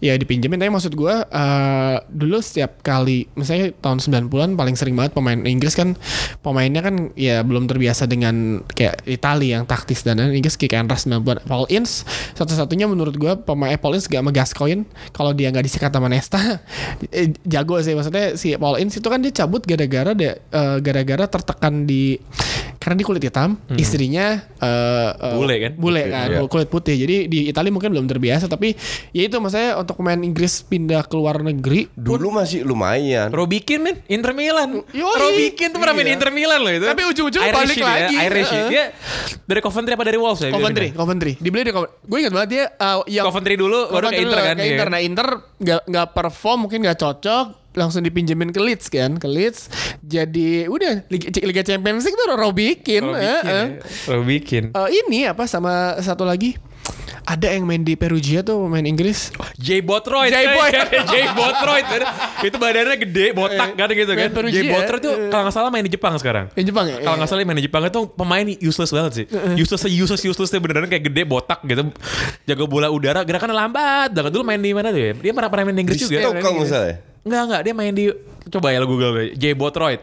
[0.03, 5.11] ya dipinjemin tapi maksud gua uh, dulu setiap kali misalnya tahun 90-an paling sering banget
[5.15, 5.95] pemain Inggris kan
[6.39, 10.39] pemainnya kan ya belum terbiasa dengan kayak Italia yang taktis dan lain-lain.
[10.43, 11.43] Inggris kick and rush 90-an.
[11.47, 12.03] Paul Ince
[12.35, 14.83] satu-satunya menurut gua pemain eh, Paul Ince gak sama Gascoigne
[15.15, 16.39] kalau dia nggak disikat sama Nesta
[17.15, 21.25] eh, jago sih maksudnya si Paul Ince itu kan dia cabut gara-gara dia eh, gara-gara
[21.25, 22.19] tertekan di
[22.89, 25.71] karena di kulit hitam istrinya eh, eh, Bule kan?
[25.77, 26.39] bule kan iya.
[26.49, 28.73] kulit putih jadi di Italia mungkin belum terbiasa tapi
[29.13, 33.29] ya itu maksudnya untuk pemain Inggris pindah ke luar negeri Dulu masih lumayan.
[33.29, 34.81] Robbie Keane men, Inter Milan.
[34.95, 35.53] Yoi.
[35.53, 36.15] Keane tuh pernah main Iya.
[36.17, 36.85] Inter Milan loh itu.
[36.89, 38.15] Tapi ujung-ujung Irish balik dia, lagi.
[38.17, 38.69] Irish Heeh.
[38.71, 38.83] dia
[39.45, 40.49] dari Coventry apa dari Wolves ya?
[40.49, 44.17] Coventry Coventry dibeli di Coventry gue ingat banget dia uh, yang Coventry dulu baru ke
[44.17, 44.55] Coventry Inter kan.
[44.55, 44.69] ke iya.
[44.73, 45.27] Inter nah Inter
[45.59, 47.45] nggak nggak perform mungkin nggak cocok
[47.77, 49.69] langsung dipinjemin ke Leeds kan ke Leeds
[50.01, 53.45] jadi udah Liga, Liga Champions League tuh Robbie Keane Robbie eh, eh.
[53.45, 53.61] ya.
[54.09, 54.67] Robbie Keane.
[54.73, 56.57] Eh, ini apa sama satu lagi
[57.29, 59.29] ada yang main di Perugia tuh pemain Inggris.
[59.61, 60.33] Jay Botroid.
[60.33, 60.69] Jay Boy.
[61.13, 61.85] Jay Botroid.
[62.41, 64.25] itu badannya gede, botak kan gitu kan.
[64.25, 64.57] Main Perugia.
[64.57, 66.49] Jay Botroid tuh kalau nggak salah main di Jepang sekarang.
[66.57, 66.97] Yang Jepang ya?
[67.05, 69.25] Kalau nggak salah main di Jepang itu pemain useless banget sih.
[69.61, 71.93] Useless useless useless beneran kayak gede botak gitu.
[72.49, 74.09] Jago bola udara gerakannya lambat.
[74.09, 75.11] Dan dulu main di mana tuh ya?
[75.13, 76.17] Dia pernah pernah main di Inggris Di juga.
[76.25, 76.95] Stoke kalau misalnya.
[77.25, 78.05] Enggak enggak dia main di
[78.49, 79.27] coba ya lo Google deh.
[79.35, 80.01] J Botroid.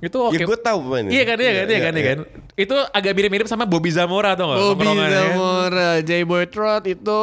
[0.00, 0.40] Itu oke.
[0.40, 1.12] Ya gue tahu pemain itu.
[1.12, 2.18] Iya kan, iya kan, iya kan, iya kan.
[2.56, 4.60] Itu agak mirip-mirip sama Bobby Zamora atau enggak?
[4.72, 7.22] Bobby Zamora, Jay Boytrot itu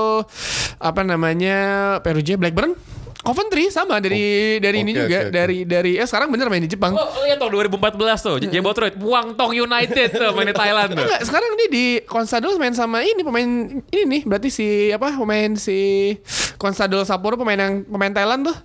[0.77, 1.57] apa namanya
[2.05, 2.77] Perugia Blackburn,
[3.25, 5.33] Coventry sama dari dari ini oke, juga oke.
[5.33, 6.93] dari dari eh sekarang bener main di Jepang.
[6.93, 8.37] Oh, iya tuh 2014 tuh.
[8.45, 11.03] J Botroid, Wangtong United tuh main di Thailand tuh.
[11.03, 13.49] Enggak, sekarang dia di Consadole main sama ini pemain
[13.89, 16.13] ini nih berarti si apa pemain si
[16.61, 18.57] Consadole Sapporo pemain yang pemain Thailand tuh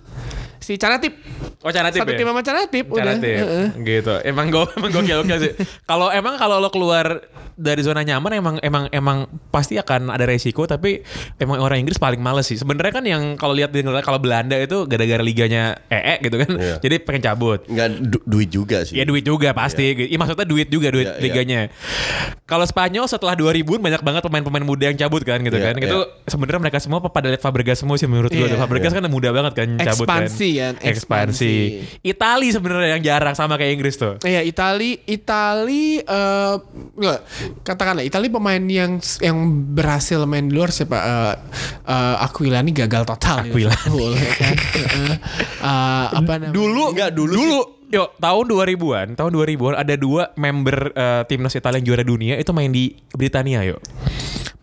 [0.63, 1.13] si Canatip.
[1.59, 2.17] Oh, Canatip Satu ya?
[2.17, 2.99] tim sama Canatip udah.
[3.03, 3.35] Canatip.
[3.35, 3.67] Heeh.
[3.79, 4.13] Gitu.
[4.23, 5.51] Emang gue emang gokil gokil sih.
[5.83, 7.19] Kalau emang kalau lo keluar
[7.53, 11.05] dari zona nyaman emang emang emang pasti akan ada resiko tapi
[11.37, 12.55] emang orang Inggris paling males sih.
[12.55, 16.49] Sebenarnya kan yang kalau lihat di kalau Belanda itu gara-gara liganya ee gitu kan.
[16.55, 16.75] Iya.
[16.79, 17.59] Jadi pengen cabut.
[17.67, 18.95] Nggak du- duit juga sih.
[18.97, 19.93] Ya duit juga pasti.
[19.93, 21.21] Iya maksudnya duit juga duit Iya, iya.
[21.21, 21.59] liganya.
[22.43, 25.75] Kalau Spanyol setelah 2000 banyak banget pemain-pemain muda yang cabut kan gitu Iya, kan.
[25.79, 28.45] Itu sebenarnya mereka semua pada lihat Fabregas semua sih menurut gue.
[28.45, 30.25] Iya, Fabregas kan muda banget kan cabut kan.
[30.27, 30.89] Ekspansi kan, Ekspansi.
[30.89, 31.55] ekspansi.
[32.03, 34.17] Itali sebenarnya yang jarang sama kayak Inggris tuh.
[34.21, 36.55] Iya Itali Itali eh
[36.97, 37.19] enggak
[37.63, 39.37] katakanlah Itali pemain yang yang
[39.73, 41.33] berhasil main di luar siapa eh
[41.87, 44.05] eh, Aquilani gagal total Aquilani.
[44.23, 44.55] Ya kan?
[44.57, 45.13] Heeh.
[45.63, 46.53] Eh, apa namanya?
[46.53, 47.59] Dulu Enggak, dulu dulu
[47.93, 52.49] Yuk, tahun 2000-an, tahun 2000-an ada dua member eh, timnas Italia yang juara dunia itu
[52.49, 53.77] main di Britania, yuk.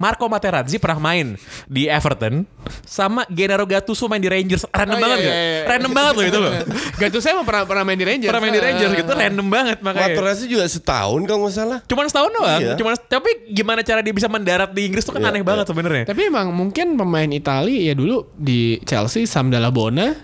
[0.00, 1.36] Marco Materazzi pernah main
[1.68, 2.48] di Everton
[2.88, 4.64] sama Gennaro Gattuso main di Rangers.
[4.72, 5.62] Random Oh, banget iya, iya, iya.
[5.68, 6.52] Random banget loh itu loh.
[7.00, 8.30] Gattuso emang pernah pernah main di Rangers.
[8.32, 10.16] Pernah main di Rangers gitu, random banget makanya.
[10.16, 11.78] Materazzi juga setahun kalau nggak salah.
[11.84, 12.60] Cuman setahun doang.
[12.64, 12.74] Iya.
[12.80, 15.48] Cuman tapi gimana cara dia bisa mendarat di Inggris tuh kan Iya, aneh iya.
[15.52, 16.04] banget sebenarnya.
[16.08, 20.16] Tapi emang mungkin pemain Itali ya dulu di Chelsea Sam Dall'Abona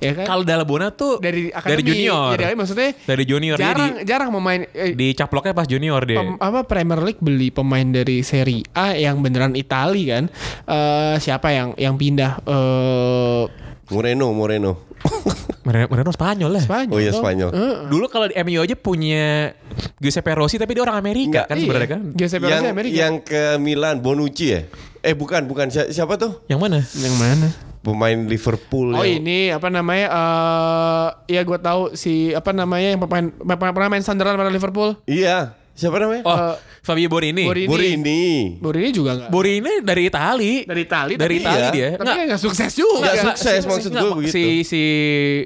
[0.00, 2.34] ya kan Kalau Dalabona tuh dari dari akademi, junior.
[2.34, 6.18] Jadi maksudnya Dari junior dia jarang di, jarang memain eh, di caploknya pas junior dia.
[6.18, 10.24] Pem- apa Premier League beli pemain dari Serie A yang beneran Itali kan
[10.64, 13.44] Eh siapa yang yang pindah eh
[13.90, 14.72] Moreno, Moreno.
[15.66, 16.62] Mereka Spanyol lah.
[16.62, 17.10] Spanyol Oh iya.
[17.10, 17.50] Spanyol.
[17.50, 19.50] Eh, Dulu kalau di MU aja punya
[19.98, 21.62] Giuseppe Rossi tapi dia orang Amerika Enggak, kan iya.
[21.62, 22.00] sebenarnya kan.
[22.14, 22.94] Giuseppe yang Rossi Amerika.
[22.96, 24.60] yang ke Milan, Bonucci ya?
[25.00, 26.44] Eh bukan, bukan Si- siapa tuh?
[26.46, 26.78] Yang mana?
[26.94, 27.48] yang mana?
[27.80, 30.06] Pemain Liverpool Oh yang ini apa namanya?
[30.12, 35.00] eh ya gue tahu si apa namanya yang pemain pernah pernah main Sunderland pada Liverpool.
[35.04, 36.22] Iya, siapa namanya?
[36.24, 37.44] Oh, Eh, Fabio Borini.
[37.44, 37.68] Borini.
[37.68, 38.22] Borini.
[38.56, 39.28] Borini juga enggak.
[39.28, 40.52] Borini dari Itali.
[40.64, 41.70] dari Itali Dari tapi- Itali iya.
[41.70, 41.88] dia.
[41.92, 42.96] Tapi Nggak, nggak sukses juga.
[43.00, 43.26] Nggak kan?
[43.28, 44.32] sukses, si- maksud gue begitu.
[44.32, 44.82] Si si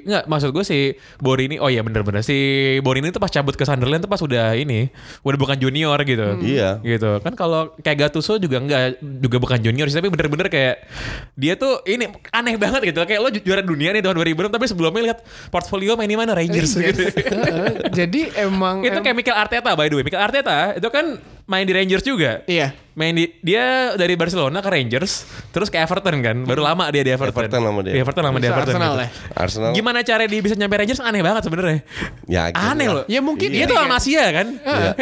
[0.01, 0.79] nggak maksud gue si
[1.17, 1.55] Borini.
[1.57, 2.37] Oh iya bener-bener si
[2.79, 4.87] Borini itu pas cabut ke Sunderland tuh pas udah ini
[5.21, 6.39] udah bukan junior gitu.
[6.39, 6.79] Iya.
[6.79, 7.19] Gitu.
[7.19, 10.87] Kan kalau kayak Gattuso juga enggak juga bukan junior sih tapi bener-bener kayak
[11.33, 13.03] dia tuh ini aneh banget gitu.
[13.03, 15.19] Kayak lo ju- juara dunia nih tahun 2006 tapi sebelumnya lihat
[15.49, 17.11] portfolio main di mana Rangers gitu.
[17.11, 17.91] Heeh.
[17.91, 20.03] Jadi emang itu kayak Mikel Arteta by the way.
[20.03, 22.41] Mikel Arteta itu kan main di Rangers juga.
[22.45, 22.84] Iya.
[22.95, 26.37] Main di dia dari Barcelona ke Rangers, terus ke Everton kan.
[26.41, 27.35] Baru lama dia di Everton.
[27.35, 27.91] Everton lama dia.
[27.91, 28.71] Di Everton lama di Bisa Everton.
[28.71, 29.03] Arsenal gitu.
[29.03, 29.09] ya?
[29.35, 29.71] Arsenal.
[29.75, 31.79] Gimana cara dia bisa nyampe Rangers aneh banget sebenarnya.
[32.23, 33.03] Ya, Aneh loh.
[33.05, 33.83] Ya mungkin dia ini tuh kan.
[33.83, 34.47] La Masia kan.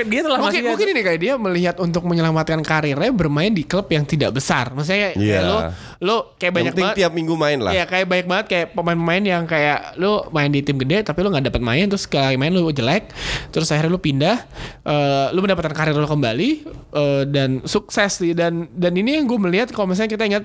[0.09, 0.71] Dia tuh La mungkin Masia.
[0.73, 4.73] mungkin ini kayak dia melihat untuk menyelamatkan karirnya bermain di klub yang tidak besar.
[4.73, 5.39] Maksudnya kayak Iya.
[5.45, 5.57] lo
[6.01, 7.71] lo kayak Yang banyak banget tiap minggu main lah.
[7.71, 11.29] Iya kayak banyak banget kayak pemain-pemain yang kayak lu main di tim gede tapi lu
[11.29, 13.13] nggak dapat main terus sekali main lu jelek
[13.53, 14.37] terus akhirnya lu pindah
[14.81, 16.49] eh, lu mendapatkan karir lu kembali
[16.89, 18.31] eh, dan sukses sih.
[18.31, 20.43] Dan dan ini yang gue melihat kalau misalnya kita ingat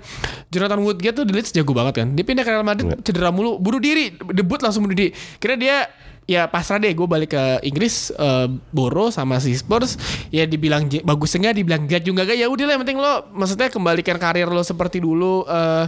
[0.51, 2.09] Jonathan Woodgate tuh di Leeds jago banget kan.
[2.19, 2.99] Dia pindah ke Real Madrid Iya.
[3.07, 5.15] cedera mulu bunuh diri debut langsung bunuh diri.
[5.39, 5.87] Kira dia
[6.29, 9.97] ya pasrah deh gue balik ke Inggris eh, Boro sama si Spurs.
[10.29, 13.73] Ya dibilang bagus enggak dibilang jelek juga enggak ya udah lah yang penting lo maksudnya
[13.73, 15.87] kembalikan karir lo seperti dulu eh,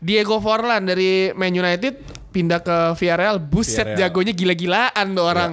[0.00, 4.12] Diego Forlan dari Man United pindah ke Villarreal buset Villarreal.
[4.12, 5.50] jagonya gila-gilaan tuh orang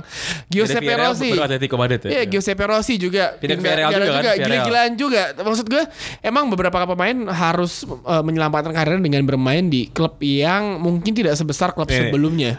[0.51, 2.09] Giuseppe Villarreal Rossi Atletico Madrid ya.
[2.11, 4.43] Iya, Giuseppe Rossi juga Pindah ke Villarreal juga kan, Villarreal.
[4.43, 5.21] gila-gilaan juga.
[5.39, 5.83] Maksud gue
[6.19, 11.71] emang beberapa pemain harus eh, menyelamatkan karirnya dengan bermain di klub yang mungkin tidak sebesar
[11.71, 12.03] klub Nih, nih.
[12.11, 12.51] sebelumnya.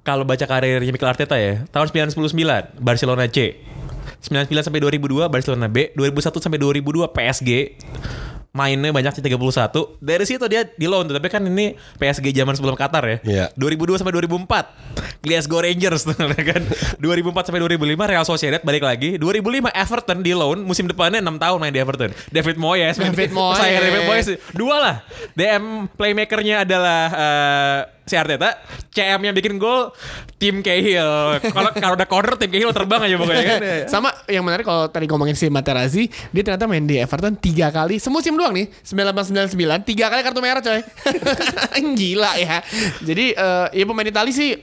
[0.00, 3.58] Kalau baca karirnya Mikel Arteta ya, tahun 99 Barcelona C.
[4.22, 7.50] 99 sampai 2002 Barcelona B, 2001 sampai 2002 PSG.
[8.56, 9.36] Mainnya banyak di 31.
[10.00, 13.16] Dari situ dia di loan tapi kan ini PSG zaman sebelum Qatar ya.
[13.20, 13.44] Iya.
[13.52, 16.62] 2002 sampai 2004 Glasgow Rangers tuh kan.
[16.96, 19.20] 2004 sampai 2005 Real Sociedad balik lagi.
[19.20, 22.10] 2005 Everton di loan, musim depannya 6 tahun main di Everton.
[22.32, 22.96] David Moyes.
[22.96, 23.60] main- David Moyes.
[23.60, 24.26] Saya David Moyes.
[24.50, 24.96] Dua lah.
[25.34, 28.54] DM playmakernya adalah eh, si Arteta
[28.94, 29.90] CM-nya bikin gol
[30.38, 31.42] tim Cahill.
[31.42, 33.60] Kalau kalau udah corner tim Cahill terbang aja pokoknya kan.
[33.90, 37.98] Sama yang menarik kalau tadi ngomongin si Materazzi, dia ternyata main di Everton tiga kali
[37.98, 40.80] semusim doang nih, 1999 tiga kali kartu merah coy.
[41.98, 42.62] Gila ya.
[43.02, 44.54] Jadi eh, ya pemain Itali sih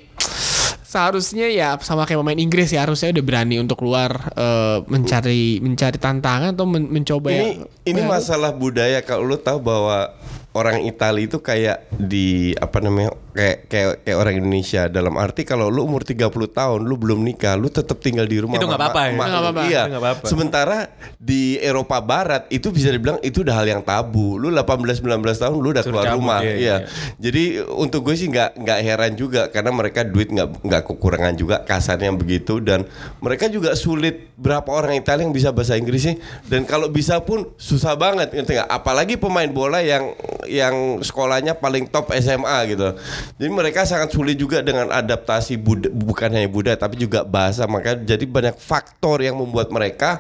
[0.87, 5.97] seharusnya ya sama kayak pemain Inggris ya harusnya udah berani untuk keluar eh, mencari mencari
[5.97, 7.49] tantangan atau men- mencoba ini yang
[7.89, 10.13] ini masalah budaya kalau lu tahu bahwa
[10.53, 14.85] orang Italia itu kayak di apa namanya kayak kayak kayak orang Indonesia.
[14.85, 18.61] Dalam arti kalau lu umur 30 tahun lu belum nikah lu tetap tinggal di rumah
[18.61, 19.13] Itu nggak apa-apa ya?
[19.17, 19.61] apa-apa.
[19.65, 19.83] iya.
[19.89, 20.25] Apa-apa.
[20.29, 24.37] sementara di Eropa Barat itu bisa dibilang itu udah hal yang tabu.
[24.37, 26.39] Lu 18 19 tahun lu udah Suruh keluar cabut, rumah.
[26.45, 26.57] iya, iya.
[26.61, 26.77] iya.
[27.17, 31.65] jadi untuk gue sih nggak nggak heran juga karena mereka duit nggak nggak kekurangan juga
[31.65, 32.61] kasarnya begitu.
[32.61, 32.85] Dan
[33.19, 36.15] mereka juga sulit berapa orang Italia yang bisa bahasa Inggris sih
[36.49, 38.33] dan kalau bisa pun susah banget
[38.67, 40.11] apalagi pemain bola yang
[40.45, 42.95] yang sekolahnya paling top SMA gitu
[43.35, 47.93] jadi mereka sangat sulit juga dengan adaptasi bud bukan hanya budaya tapi juga bahasa maka
[47.93, 50.19] jadi banyak faktor yang membuat mereka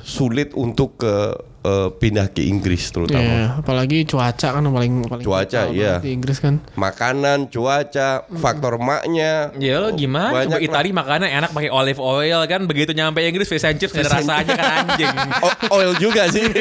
[0.00, 1.14] sulit untuk ke
[1.60, 6.00] eh, pindah ke Inggris terutama Iya, apalagi cuaca kan paling paling Cuaca, iya.
[6.00, 6.64] di Inggris kan.
[6.74, 9.52] makanan, cuaca, faktor maknya.
[9.54, 10.32] Ya lo gimana?
[10.32, 10.68] Banyak Coba.
[10.72, 14.54] Itali makanan enak pakai olive oil kan begitu nyampe Inggris fish and chips ada rasanya
[14.54, 15.12] kan anjing.
[15.44, 16.48] O- oil juga sih.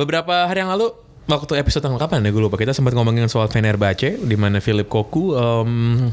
[0.00, 0.96] Beberapa hari yang lalu
[1.28, 4.88] waktu episode tanggal kapan ya gue lupa kita sempat ngomongin soal Fenerbahce di mana Philip
[4.88, 6.08] Koku em,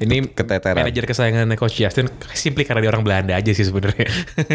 [0.00, 0.86] ini Keteteran.
[0.86, 4.06] manajer kesayangan coach Justin simply karena dia orang Belanda aja sih sebenarnya.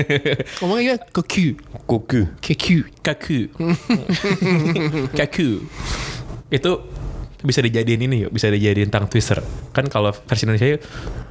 [0.64, 1.04] Ngomongnya gimana?
[1.12, 1.48] Keku.
[1.84, 2.22] Kuku.
[2.40, 2.78] Keku.
[3.06, 3.40] Kaku.
[5.14, 5.50] Kaku.
[7.40, 9.40] Itu bisa dijadiin ini yuk, bisa dijadiin tang twister.
[9.72, 10.84] Kan kalau versi Indonesia yuk,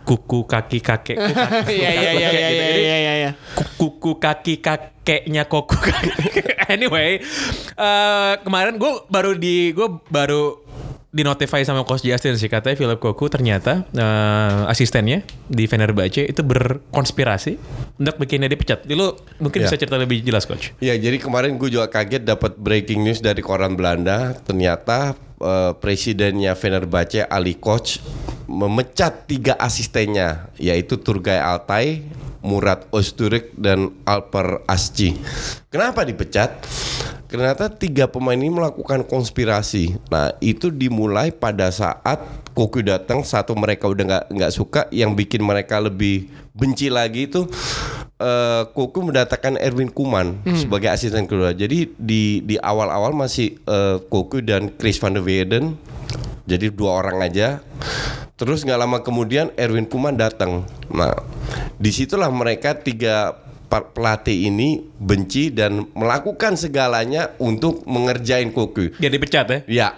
[0.03, 1.16] kuku kaki kakek.
[1.16, 3.31] kuku kaki, Iya iya iya iya iya iya iya iya.
[3.77, 5.77] ku- kuku kaki kakeknya koku
[6.66, 7.21] anyway
[7.75, 10.64] eh, kemarin gue baru di gue baru
[11.09, 16.40] di notify sama coach Justin sih katanya Philip Koku ternyata eh, asistennya di Fenerbahce itu
[16.42, 17.53] berkonspirasi
[17.99, 18.81] untuk bikinnya dipecat.
[18.83, 19.66] Jadi Lu mungkin Ya.
[19.66, 20.73] bisa cerita lebih jelas coach.
[20.79, 24.37] Ya jadi kemarin gue juga kaget dapat breaking news dari koran Belanda.
[24.38, 28.03] Ternyata eh, presidennya Fenerbahce Ali Koch
[28.48, 32.03] memecat tiga asistennya yaitu Turgay Altay,
[32.42, 35.18] Murat Öztürk dan Alper Asci.
[35.68, 36.64] Kenapa dipecat?
[37.29, 40.01] Ternyata tiga pemain ini melakukan konspirasi.
[40.09, 42.24] Nah itu dimulai pada saat
[42.57, 47.46] Koku datang satu mereka udah nggak nggak suka yang bikin mereka lebih benci lagi itu
[48.18, 51.53] eh Koku mendatangkan Erwin Kuman sebagai asisten kedua.
[51.53, 55.77] Jadi di di awal-awal masih eh, Koku dan Chris van der Weyden.
[56.48, 57.61] Jadi dua orang aja.
[58.38, 60.62] Terus nggak lama kemudian Erwin Kuman datang.
[60.87, 61.11] Nah,
[61.74, 63.35] di situlah mereka tiga
[63.68, 68.94] pelatih ini benci dan melakukan segalanya untuk mengerjain Koku.
[68.96, 69.59] Dia dipecat ya?
[69.66, 69.88] Ya,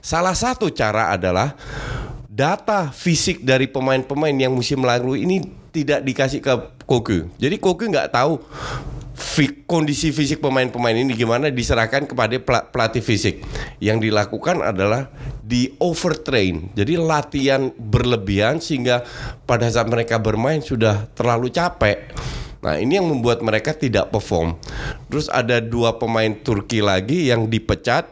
[0.00, 1.54] salah satu cara adalah
[2.26, 6.52] data fisik dari pemain-pemain yang musim lalu ini tidak dikasih ke
[6.88, 7.30] Koku.
[7.36, 8.40] Jadi Koku nggak tahu
[9.68, 13.44] kondisi fisik pemain-pemain ini gimana diserahkan kepada pela- pelatih fisik.
[13.78, 15.12] Yang dilakukan adalah
[15.50, 16.70] di overtrain.
[16.78, 19.02] Jadi latihan berlebihan sehingga
[19.42, 22.14] pada saat mereka bermain sudah terlalu capek.
[22.62, 24.54] Nah ini yang membuat mereka tidak perform.
[25.10, 28.06] Terus ada dua pemain Turki lagi yang dipecat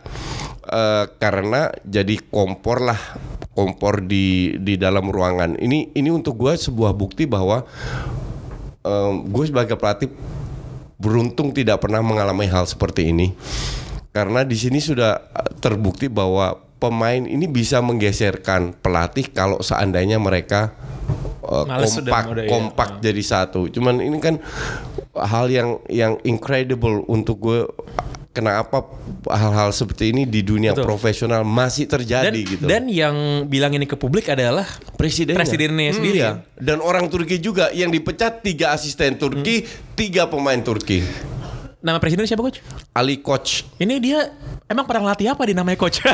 [0.66, 2.98] eh, karena jadi kompor lah
[3.54, 5.54] kompor di di dalam ruangan.
[5.54, 7.62] Ini ini untuk gue sebuah bukti bahwa
[8.82, 10.10] eh, gue sebagai pelatih
[10.98, 13.30] beruntung tidak pernah mengalami hal seperti ini
[14.10, 20.72] karena di sini sudah eh, terbukti bahwa pemain ini bisa menggeserkan pelatih kalau seandainya mereka
[21.42, 22.50] eh, Males sudah, kompak udah, iya.
[22.50, 23.66] kompak jadi satu.
[23.68, 24.38] Cuman ini kan
[25.18, 27.60] hal yang yang incredible untuk gue
[28.30, 28.86] kenapa
[29.26, 30.86] hal-hal seperti ini di dunia Betul.
[30.86, 32.64] profesional masih terjadi Dan, gitu.
[32.70, 33.16] dan yang
[33.50, 34.62] bilang ini ke publik adalah
[34.94, 36.46] presidennya, presidennya sendiri Iya.
[36.54, 39.66] Dan orang Turki juga yang dipecat tiga asisten Turki,
[39.98, 41.02] tiga pemain Turki.
[41.78, 42.58] nama presiden siapa coach?
[42.90, 43.62] Ali Koch.
[43.78, 44.34] Ini dia
[44.68, 45.98] emang pernah ngelatih apa di namanya coach?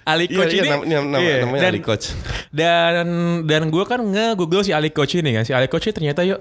[0.00, 2.04] Ali Iya, Coach iya, ini nam- nam- nam- iya, namanya dan, Ali Koch.
[2.50, 3.04] Dan
[3.46, 5.44] dan gue kan nge-google si Ali Coach ini kan.
[5.46, 6.40] Si Ali Coach ini ternyata yuk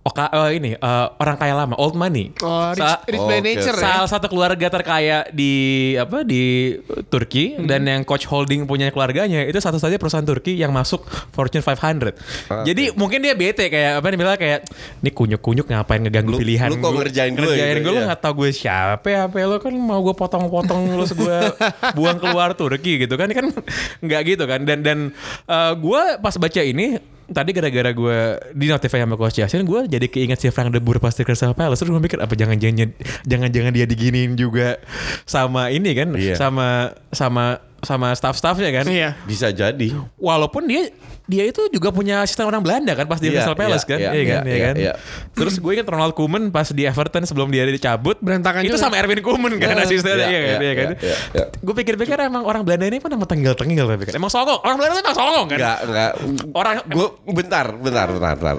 [0.00, 2.32] Oka, eh, ini eh, orang kaya lama, old money.
[2.40, 3.84] Oh, rich, Sa- rich by nature oke.
[3.84, 4.00] ya.
[4.00, 5.52] Salah satu keluarga terkaya di
[5.94, 6.72] apa di
[7.06, 7.68] Turki Hmm.
[7.68, 12.16] dan yang coach holding punya keluarganya itu satu saja perusahaan Turki yang masuk Fortune 500.
[12.48, 14.60] Ah, Jadi mungkin dia bete kayak apa nih bilang kayak
[14.98, 18.00] ini kunyuk-kunyuk ngapain ngeganggu Lu- pilihan lu kok gua." ngerjain gue ngerjain gitu, gue lu
[18.00, 18.06] iya.
[18.08, 21.38] nggak tahu gue siapa ya apa ya, lu kan mau gue potong-potong lu gue
[21.96, 23.52] buang keluar Turki gitu kan kan
[24.00, 24.98] nggak gitu kan dan dan
[25.44, 26.96] eh, gue pas baca ini
[27.30, 28.18] tadi gara-gara gue
[28.52, 31.80] di notify sama Coach Jasin, gue jadi keinget si Frank de Boer pasti Crystal Palace.
[31.80, 32.90] Terus gue mikir apa jangan-jangan
[33.24, 34.76] jangan-jangan dia diginiin juga
[35.24, 36.34] sama ini kan, Iya.
[36.36, 38.84] sama sama sama staff-staffnya kan.
[38.86, 39.16] Iya.
[39.24, 39.96] Bisa jadi.
[40.20, 40.92] Walaupun dia
[41.30, 43.98] dia itu juga punya asisten orang Belanda kan pas di Iya, Crystal Palace iya, kan,
[43.98, 44.74] iya, iya kan, iya, iya kan.
[44.74, 44.92] iya.
[45.30, 48.82] Terus gue ingat Ronald Koeman pas di Everton sebelum dia dicabut Berantakan itu juga.
[48.82, 50.88] sama Erwin Koeman kan Iya, asistennya, iya, iya kan, iya, iya kan.
[50.90, 51.44] iya, iya, iya.
[51.62, 54.14] Gue pikir-pikir emang orang Belanda ini kan emang tengil-tengil tapi kan.
[54.18, 55.58] Emang songong, orang Belanda itu emang songong kan.
[55.62, 56.12] Enggak, enggak.
[56.50, 58.56] Orang gue bentar, bentar, bentar, bentar.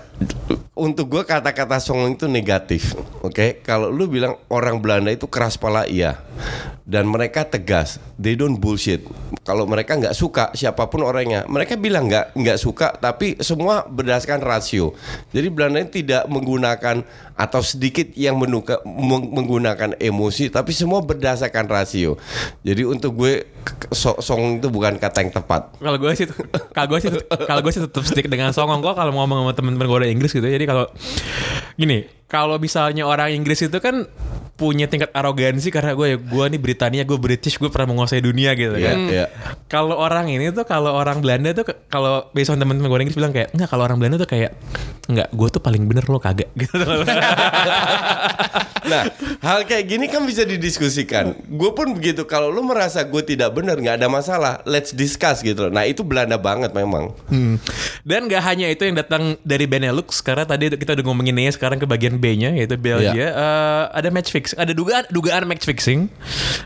[0.71, 3.59] Untuk gue kata-kata songong itu negatif, oke?
[3.61, 6.17] Kalau lu bilang orang Belanda itu keras pala iya,
[6.87, 9.03] dan mereka tegas, they don't bullshit.
[9.41, 14.45] Kalau mereka nggak suka siapa pun orangnya, mereka bilang nggak nggak suka, tapi semua berdasarkan
[14.45, 14.93] rasio.
[15.33, 17.01] Jadi Belanda tidak menggunakan
[17.41, 22.21] atau sedikit yang menuka, meng- menggunakan emosi, tapi semua berdasarkan rasio.
[22.61, 23.49] Jadi untuk gue
[23.89, 25.73] so- songong itu bukan kata yang tepat.
[25.75, 26.29] kalau gue sih
[26.69, 27.09] kalau gue sih
[27.41, 30.31] kalau gue sih tetap stick dengan songong kok kalau ngomong sama temen-temen gue orang Inggris
[30.31, 30.85] gitu jadi kalau
[31.75, 34.05] gini kalau misalnya orang Inggris itu kan
[34.53, 38.53] punya tingkat arogansi karena gue ya gue nih Britania gue British gue pernah menguasai dunia
[38.53, 39.25] gitu Iya, kan iya.
[39.65, 43.17] kalau orang ini tuh kalau orang Belanda tuh kalau based on temen-temen gue orang Inggris
[43.17, 44.53] bilang kayak enggak kalau orang Belanda tuh kayak
[45.07, 46.77] enggak gue tuh paling bener lo kagak gitu
[48.81, 49.07] Nah,
[49.45, 51.37] hal kayak gini kan bisa didiskusikan.
[51.47, 52.25] Gue pun begitu.
[52.25, 54.53] Kalau lu merasa gue tidak benar, nggak ada masalah.
[54.65, 55.69] Let's discuss gitu.
[55.69, 55.71] loh.
[55.71, 57.13] Nah, itu Belanda banget memang.
[57.29, 57.61] Hmm.
[58.01, 61.77] Dan gak hanya itu yang datang dari Benelux karena tadi kita udah ngomongin nih sekarang
[61.77, 63.13] ke bagian B-nya yaitu Belgia.
[63.13, 63.29] Iya.
[63.31, 66.09] Eh, ada match fix, ada dugaan dugaan match fixing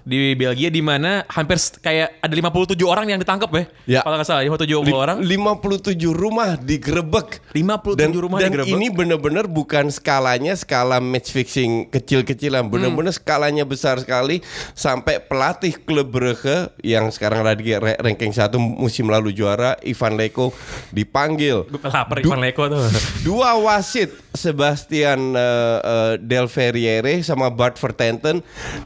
[0.07, 3.63] di Belgia di mana hampir kayak ada 57 orang yang ditangkap ya.
[3.85, 4.01] Ya.
[4.01, 5.17] Kalau nggak salah 57 Li- orang.
[5.19, 7.43] 57 rumah digerebek.
[7.51, 8.71] 57 dan, rumah dan digerebek.
[8.71, 13.19] ini benar-benar bukan skalanya skala match fixing kecil-kecilan, benar-benar Hmm.
[13.19, 14.39] skalanya besar sekali
[14.71, 20.55] sampai pelatih klub Brugge yang sekarang lagi ra- ranking satu musim lalu juara Ivan Leko
[20.89, 21.67] dipanggil.
[21.83, 22.81] Lapar Ivan Leko tuh.
[23.27, 25.43] Dua wasit Sebastian eh,
[25.79, 28.39] eh, Del Ferriere sama Bart Vertenten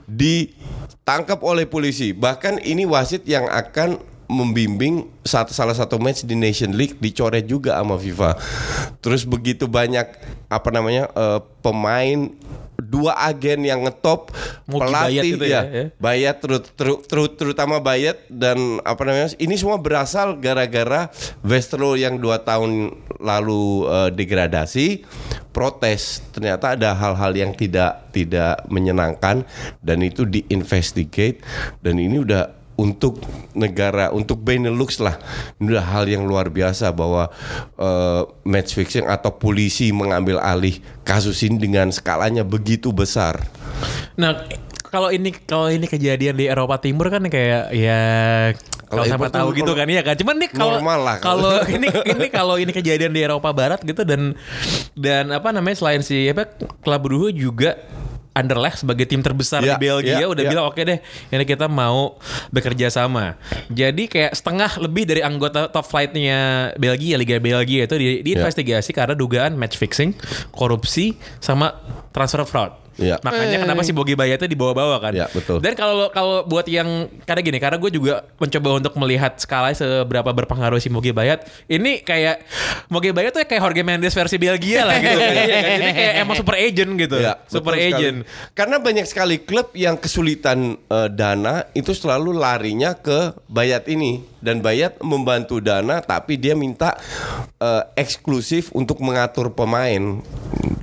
[0.05, 2.11] ditangkap oleh polisi.
[2.11, 7.75] Bahkan ini wasit yang akan membimbing satu salah satu match di Nation League dicoret juga
[7.75, 8.37] sama FIFA.
[9.01, 10.05] Terus begitu banyak
[10.47, 12.29] apa namanya eh, pemain
[12.79, 14.31] dua agen yang ngetop
[14.63, 15.85] Mugi Bayat pelatih itu ya, ya, ya.
[15.99, 21.11] Bayat terut, terut, terut- terutama Bayat dan apa namanya ini semua berasal gara-gara
[21.43, 25.03] Westerlo yang dua tahun lalu eh, degradasi
[25.51, 29.43] protes ternyata ada hal-hal yang tidak tidak menyenangkan
[29.83, 31.43] dan itu diinvestigate
[31.83, 33.19] dan ini udah untuk
[33.51, 35.19] negara untuk Benelux lah.
[35.59, 37.27] Ini udah hal yang luar biasa bahwa
[37.75, 43.43] eh, match fixing atau polisi mengambil alih kasus ini dengan skalanya begitu besar.
[44.15, 44.47] Nah,
[44.87, 48.01] kalau ini kalau ini kejadian di Eropa Timur kan kayak ya
[48.89, 49.85] kalau siapa tahu gitu kan.
[49.85, 50.17] Ya kan.
[50.17, 50.79] Cuman nih kalau
[51.21, 54.33] kalau ini ini kalau ini kejadian di Eropa Barat gitu dan
[54.97, 56.49] dan apa namanya selain si apa
[56.81, 57.77] Klub Brugge juga
[58.29, 60.49] Anderlecht sebagai tim terbesar Ya, di Belgia ya, udah ya.
[60.53, 60.99] bilang oke deh
[61.33, 62.15] ini kita mau
[62.53, 63.35] bekerja sama.
[63.67, 69.17] Jadi kayak setengah lebih dari anggota top flightnya Belgia Liga Belgia itu di, diinvestigasi karena
[69.17, 70.13] dugaan match fixing,
[70.53, 71.73] korupsi sama
[72.13, 72.88] transfer fraud.
[72.99, 73.15] Ya.
[73.23, 75.15] Makanya kenapa si Bogi Bayat itu dibawa-bawa kan?
[75.15, 75.63] Ya, betul.
[75.63, 80.27] Dan kalau kalau buat yang karena gini, karena gue juga mencoba untuk melihat skala seberapa
[80.35, 81.47] berpengaruh si Mogi Bayat.
[81.71, 82.43] Ini kayak
[82.91, 85.19] Mogi Bayat tuh kayak Jorge Mendes versi Belgia lah gitu.
[85.39, 85.77] Iya kan?
[85.79, 87.17] Jadi kayak emang super agent gitu.
[87.17, 87.95] Ya, super sekali.
[87.95, 88.17] agent.
[88.51, 94.59] Karena banyak sekali klub yang kesulitan eh, dana itu selalu larinya ke Bayat ini dan
[94.59, 96.99] Bayat membantu dana tapi dia minta
[97.59, 100.19] eh, eksklusif untuk mengatur pemain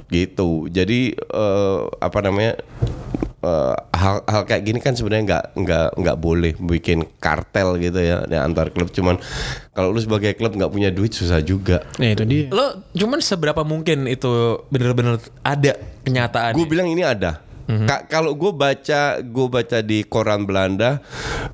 [0.08, 0.66] gitu.
[0.66, 2.58] Jadi eh, apa namanya
[3.38, 8.22] eh, hal hal kayak gini kan sebenarnya nggak nggak nggak boleh bikin kartel gitu ya
[8.22, 8.88] di antar klub.
[8.88, 9.18] Cuman
[9.70, 11.84] kalau lu sebagai klub nggak punya duit susah juga.
[11.96, 12.46] Nah itu dia.
[12.48, 14.28] Lo cuman seberapa mungkin itu
[14.66, 16.52] bener-bener ada kenyataan?
[16.52, 17.42] Gue bilang ini ada.
[17.66, 21.02] Ka- Kalau gue baca, gue baca di koran Belanda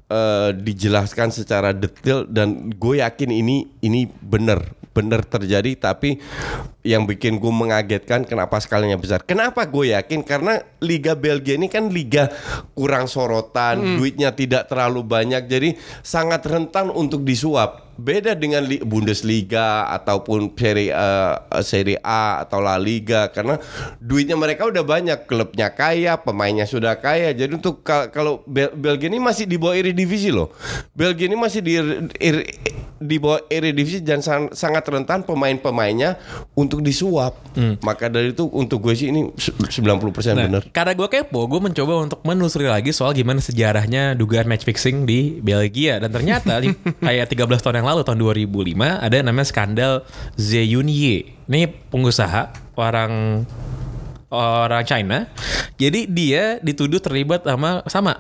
[0.07, 4.61] eh, dijelaskan secara detail dan gue yakin ini ini benar
[4.93, 5.75] benar terjadi.
[5.75, 6.21] Tapi
[6.87, 9.25] yang bikin gue mengagetkan kenapa skalanya besar?
[9.25, 10.23] Kenapa gue yakin?
[10.23, 12.29] Karena Liga Belgia ini kan liga
[12.75, 17.92] kurang sorotan, duitnya tidak terlalu banyak, jadi sangat rentan untuk disuap.
[17.95, 23.61] Beda dengan li- Bundesliga ataupun Serie A, Serie A atau La Liga karena
[23.99, 27.31] duitnya mereka udah banyak, klubnya kaya, pemainnya sudah kaya.
[27.31, 30.51] Jadi untuk ka- kalau Bel- Belgia ini masih di bawah Eredivisie loh.
[30.91, 31.73] Belgia ini masih di
[32.19, 32.49] ir-
[32.97, 36.17] di bawah Eredivisie dan san- sangat rentan pemain-pemainnya
[36.53, 37.35] untuk disuap.
[37.79, 40.63] Maka dari itu untuk gue sih ini se- 90% Nah, bener.
[40.71, 45.39] karena gue kepo, gue mencoba untuk menelusuri lagi soal gimana sejarahnya dugaan match fixing di
[45.39, 46.63] Belgia dan ternyata
[47.05, 49.93] kayak 13 tahun yang lalu tahun 2005 ada namanya skandal
[50.39, 51.37] Zeyun Ye.
[51.51, 53.45] Ini pengusaha orang
[54.33, 55.29] orang China.
[55.77, 58.13] Jadi dia dituduh terlibat sama sama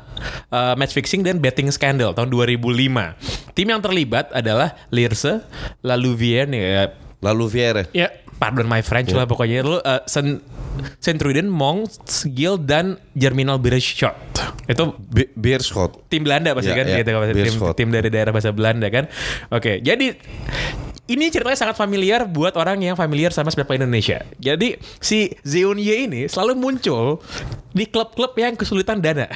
[0.52, 3.56] uh, match fixing dan betting scandal tahun 2005.
[3.56, 5.40] Tim yang terlibat adalah Lierse,
[5.80, 6.92] Lalouvière ya
[7.22, 7.46] Lalu.
[7.94, 8.10] Ya.
[8.42, 10.42] Pardon my French lah pokoknya lu uh, Sen
[10.98, 14.16] Centruden, Monks, Guild dan Germinal Beerschot.
[14.66, 16.10] Itu Be- Beerschot.
[16.10, 19.06] tim Belanda pasti Ya, kan ya, gitu bahasa tim, tim dari daerah bahasa Belanda kan.
[19.52, 20.16] Oke, jadi
[21.10, 24.22] ini ceritanya sangat familiar buat orang yang familiar sama sepak bola Indonesia.
[24.38, 27.18] Jadi si Zeon Ye ini selalu muncul
[27.74, 29.26] di klub-klub yang kesulitan dana.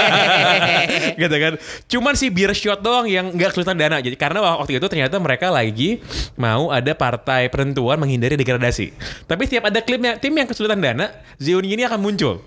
[1.20, 1.52] gitu kan.
[1.84, 4.00] Cuman si Beerschot doang yang nggak kesulitan dana.
[4.00, 6.00] Jadi karena waktu itu ternyata mereka lagi
[6.40, 8.96] mau ada partai penentuan menghindari degradasi.
[9.28, 12.40] Tapi setiap ada klipnya tim yang kesulitan dana, Zeon Ye ini akan muncul.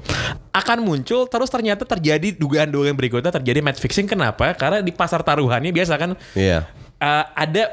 [0.50, 4.10] Akan muncul terus ternyata terjadi dugaan-dugaan berikutnya terjadi match fixing.
[4.10, 4.58] Kenapa?
[4.58, 6.66] Karena di pasar taruhannya biasa kan Iya.
[6.98, 7.70] uh, ada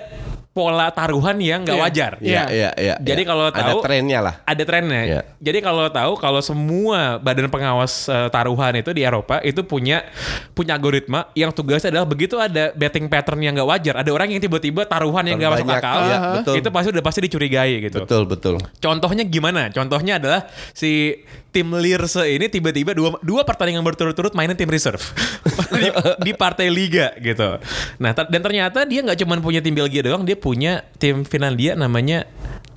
[0.60, 1.84] pola taruhan yang nggak Iya.
[1.88, 2.12] wajar.
[2.20, 2.94] Iya, iya, iya.
[3.00, 3.28] Jadi iya.
[3.32, 4.34] kalau ada tahu- trennya lah.
[4.44, 5.02] Ada trennya.
[5.08, 5.20] Iya.
[5.40, 10.04] Jadi kalau tahu kalau semua badan pengawas uh, taruhan itu di Eropa itu punya
[10.52, 14.42] punya algoritma yang tugasnya adalah begitu ada betting pattern yang nggak wajar, ada orang yang
[14.42, 16.54] tiba-tiba taruhan yang nggak masuk akal, iya, betul.
[16.58, 17.98] itu pasti udah pasti dicurigai gitu.
[18.04, 18.54] Betul, betul.
[18.76, 19.70] Contohnya gimana?
[19.70, 20.44] Contohnya adalah
[20.74, 25.00] si tim Lierse ini tiba-tiba dua, dua pertandingan berturut-turut mainin tim reserve
[25.80, 25.88] di,
[26.20, 27.58] di partai liga gitu.
[27.98, 30.49] Nah ter- dan ternyata dia nggak cuma punya tim Belgia doang, dia punya
[30.98, 32.26] tim Finlandia namanya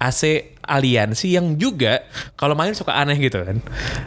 [0.03, 2.07] AC Aliansi yang juga
[2.39, 3.59] kalau main suka aneh gitu kan.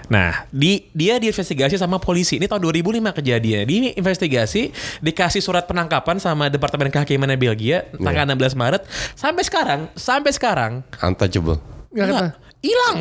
[0.08, 2.40] Nah, di dia diinvestigasi sama polisi.
[2.40, 3.64] Ini tahun 2005 kejadian.
[3.68, 4.72] Di investigasi
[5.04, 11.60] dikasih surat penangkapan sama Departemen Kehakiman Belgia tanggal 16 Maret sampai sekarang, sampai sekarang Untouchable.
[11.92, 12.20] Nggak kata.
[12.24, 12.96] Nggak, hilang.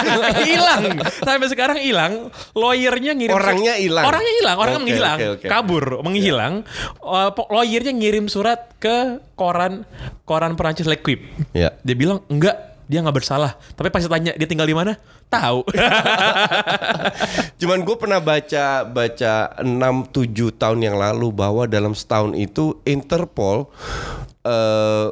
[0.50, 0.82] Hilang.
[1.16, 2.28] Sampai sekarang hilang.
[2.52, 4.04] Lawyernya ngirim Orangnya hilang?
[4.04, 5.16] orangnya hilang orangnya Oke, menghilang.
[5.16, 5.46] oke, oke.
[5.46, 6.54] kabur menghilang.
[6.98, 8.96] Uh, po- lawyernya ngirim surat ke
[9.32, 9.86] koran
[10.22, 11.72] koran Perancis L'Equipe Ya.
[11.80, 13.56] dia bilang enggak dia nggak bersalah.
[13.72, 14.92] Tapi pas tanya dia tinggal di mana?
[15.26, 15.64] Tahu.
[17.60, 23.72] Cuman gue pernah baca baca 6-7 tahun yang lalu bahwa dalam setahun itu Interpol
[24.44, 25.08] eh,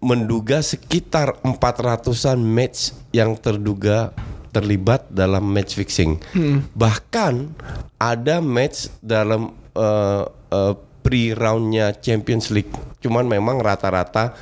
[0.00, 4.14] menduga sekitar 400-an match yang terduga
[4.54, 6.16] terlibat dalam match fixing.
[6.72, 7.34] Bahkan
[8.00, 10.24] ada match dalam eh,
[10.54, 10.74] eh,
[11.04, 12.72] pre-roundnya Champions League.
[12.98, 14.34] Cuman memang rata-rata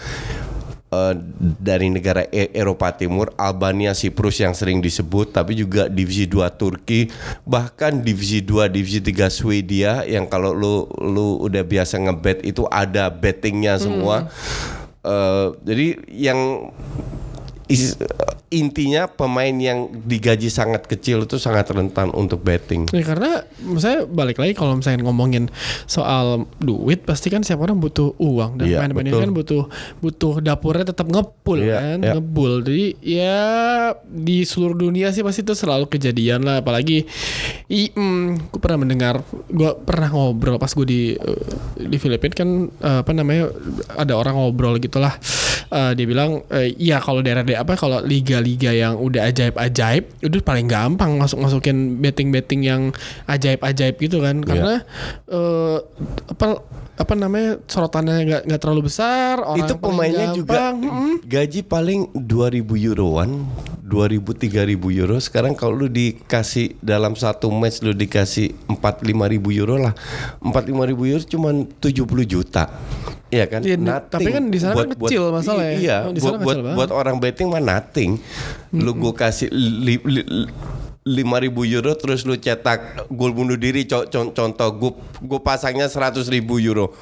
[0.95, 1.13] eh,
[1.59, 7.11] dari negara E- Eropa Timur, Albania, Siprus yang sering disebut, tapi juga divisi 2 Turki,
[7.43, 13.11] bahkan divisi 2, divisi 3 Swedia yang kalau lu lu udah biasa ngebet itu ada
[13.11, 14.31] bettingnya semua.
[15.05, 16.41] Eh, jadi yang
[17.69, 17.97] is-
[18.55, 22.87] intinya pemain yang digaji sangat kecil itu sangat rentan untuk betting.
[22.95, 23.43] Ya karena
[23.83, 25.51] saya balik lagi kalau misalnya ngomongin
[25.91, 29.23] soal duit pasti kan setiap orang butuh uang dan main-main ini betul.
[29.23, 29.62] kan butuh
[29.99, 32.12] butuh dapurnya tetap ngepul Iya, kan iya.
[32.15, 33.43] ngebul jadi ya
[34.07, 37.03] di seluruh dunia sih pasti itu selalu kejadian lah apalagi
[37.69, 39.15] i, mm, gue pernah mendengar
[39.51, 41.43] gue pernah ngobrol pas gue di eh,
[41.91, 43.51] di Filipina kan eh, apa namanya
[43.99, 45.19] ada orang ngobrol gitulah
[45.75, 47.19] Eh, dia bilang eh, iya kalau
[47.55, 52.91] daerah-daerah apa kalau liga-liga yang udah ajaib-ajaib itu paling gampang masuk masukin betting-betting yang
[53.31, 54.47] ajaib-ajaib gitu kan Iya.
[54.47, 54.75] karena
[55.31, 55.77] eh,
[56.35, 56.47] apa
[56.95, 61.27] apa namanya sorotannya nggak nggak terlalu besar orang itu pemainnya juga mm-mm.
[61.27, 63.51] gaji paling 2000 euroan
[63.95, 69.15] 2000 3000 euro sekarang kalau lu dikasih dalam satu match lu dikasih 4 5000
[69.55, 69.95] euro lah
[70.43, 70.75] 4 5000
[71.07, 72.67] euro cuman 70 juta
[73.31, 73.67] Iya kan?
[73.67, 73.75] Di-
[74.07, 75.75] tapi kan di sana kan kecil masalahnya.
[75.75, 76.77] Iya, Oh, buat, buat, banget.
[76.79, 78.23] buat orang betting mah nothing.
[78.71, 80.51] Lu gue kasih li, li, li-
[81.05, 86.25] 5000 euro terus lu cetak gol bunuh diri co- con- contoh gue gue pasangnya 100
[86.33, 86.97] ribu euro.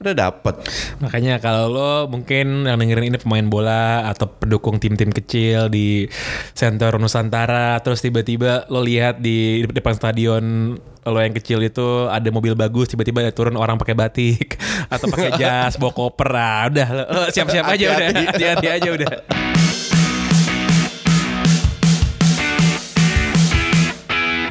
[0.00, 0.64] Udah dapet.
[1.04, 6.08] Makanya kalau lo mungkin yang dengerin ini pemain bola atau pendukung tim-tim kecil di
[6.56, 12.56] Center Nusantara terus tiba-tiba lo lihat di depan stadion lo yang kecil itu ada mobil
[12.56, 14.56] bagus tiba-tiba ada turun orang pakai batik
[14.92, 16.88] atau pakai jas bawa koper ah, udah
[17.28, 18.08] siap-siap aja udah.
[18.32, 19.10] Hati-hati aja udah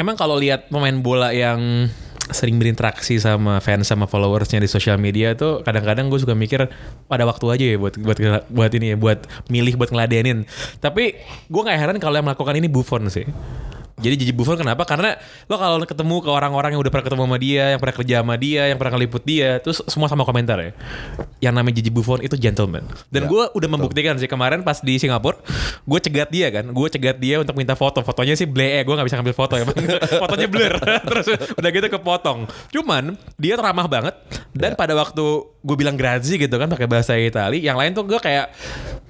[0.02, 1.86] Emang kalau lihat pemain bola yang
[2.34, 6.74] sering berinteraksi sama fans sama followersnya di sosial media tuh kadang-kadang gue suka mikir
[7.06, 8.18] pada waktu aja ya buat buat
[8.50, 10.50] buat ini ya buat milih buat ngeladenin.
[10.82, 13.30] Tapi gue nggak heran kalau yang melakukan ini Buffon sih.
[14.00, 14.88] Jadi Gigi Buffon kenapa?
[14.88, 15.18] Karena
[15.50, 18.36] lo kalau ketemu ke orang-orang yang udah pernah ketemu sama dia, yang pernah kerja sama
[18.40, 20.72] dia, yang pernah ngeliput dia, terus semua sama komentar ya.
[21.44, 22.86] Yang namanya Gigi Buffon itu gentleman.
[23.10, 25.38] Dan Ya, gue udah membuktikan sih kemarin pas di Singapura,
[25.86, 28.02] gue cegat dia kan, gue cegat dia untuk minta foto.
[28.02, 29.66] Fotonya sih blee, gue nggak bisa ngambil foto ya,
[30.22, 30.74] fotonya blur.
[31.10, 32.50] terus udah gitu kepotong.
[32.74, 34.16] Cuman dia ramah banget
[34.52, 35.24] dan pada waktu
[35.62, 38.50] gue bilang grazie gitu kan pakai bahasa Itali, yang lain tuh gue kayak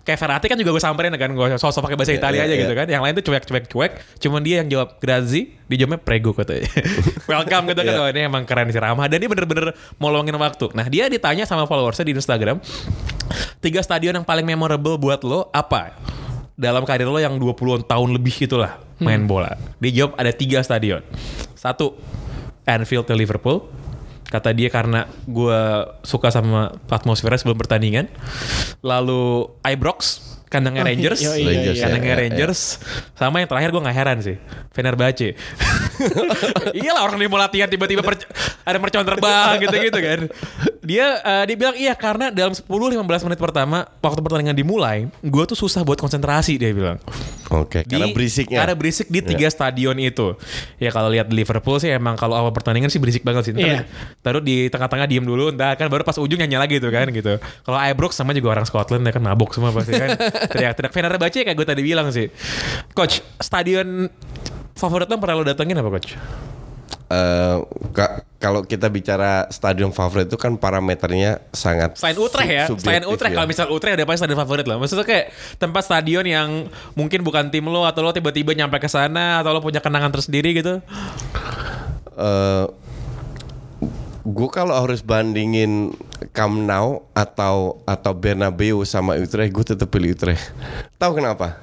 [0.02, 2.56] kayak Ferrati kan juga gue samperin kan gue sosok pakai bahasa Iya, Italia iya, aja
[2.56, 2.64] iya.
[2.66, 2.88] gitu kan.
[2.90, 3.92] Yang lain tuh cuek cuek cuek.
[4.20, 6.72] Cuman dia yang jawab grazie, dia jawabnya prego katanya.
[7.32, 7.94] Welcome gitu kan.
[7.94, 8.02] Iya.
[8.02, 10.72] Oh, ini emang keren sih ramah dan dia bener-bener molongin waktu.
[10.72, 12.64] Nah dia ditanya sama followersnya di Instagram,
[13.60, 15.96] tiga stadion yang paling memorable buat lo apa?
[16.56, 19.58] Dalam karir lo yang 20 tahun lebih itulah main bola.
[19.82, 21.02] Dia jawab ada tiga stadion.
[21.58, 21.98] Satu,
[22.64, 23.68] Anfield di Liverpool.
[24.32, 25.60] Kata dia karena gue
[26.08, 28.08] suka sama atmosfernya sebelum pertandingan.
[28.80, 31.20] Lalu Ibrox, kandangnya Oh, Rangers.
[31.24, 31.84] iya, iya, Rangers, iya.
[31.88, 32.24] kandangnya iya, iya.
[32.28, 32.62] Rangers.
[33.16, 34.36] Sama yang terakhir gue gak heran sih.
[34.70, 35.30] Fenerbahce.
[36.78, 38.28] Iyalah orang dia mau latihan tiba-tiba perc-
[38.62, 40.20] ada mercon terbang gitu-gitu kan.
[40.82, 42.66] Dia eh, dia bilang iya karena dalam 10-15
[43.30, 46.98] menit pertama waktu pertandingan dimulai, gue tuh susah buat konsentrasi dia bilang.
[47.52, 48.64] Oke, karena Di- berisiknya.
[48.64, 50.34] Karena berisik di tiga stadion itu.
[50.80, 53.54] Ya kalau lihat Liverpool sih emang kalau awal pertandingan sih berisik banget sih.
[53.54, 53.82] Ntar, Iya.
[54.24, 57.38] Taruh di tengah-tengah diem dulu, entar kan baru pas ujung nyanyi lagi tuh kan gitu.
[57.62, 60.16] Kalau Ibrox sama juga orang Scotland ya kan mabuk semua pasti kan.
[60.56, 62.32] Teriak-teriak Fenerbahce kayak gue tadi bilang sih.
[62.96, 64.08] Coach, stadion
[64.74, 66.16] favorit lo yang pernah lo datengin apa coach?
[67.12, 67.58] Eh,
[67.92, 73.36] ka- kalau kita bicara stadion favorit itu kan parameternya sangat Selain Utrecht ya, selain Utrecht
[73.36, 73.38] ya.
[73.38, 74.80] kalau misal Utrecht udah pasti stadion favorit lah.
[74.80, 75.26] Maksudnya kayak
[75.60, 76.50] tempat stadion yang
[76.96, 80.56] mungkin bukan tim lo atau lo tiba-tiba nyampe ke sana atau lo punya kenangan tersendiri
[80.56, 80.80] gitu.
[82.16, 82.66] eh
[84.22, 85.92] gue kalau harus bandingin
[86.32, 90.54] Camp Nou atau atau Bernabeu sama Utrecht, gue tetap pilih Utrecht.
[90.96, 91.58] Tahu kenapa?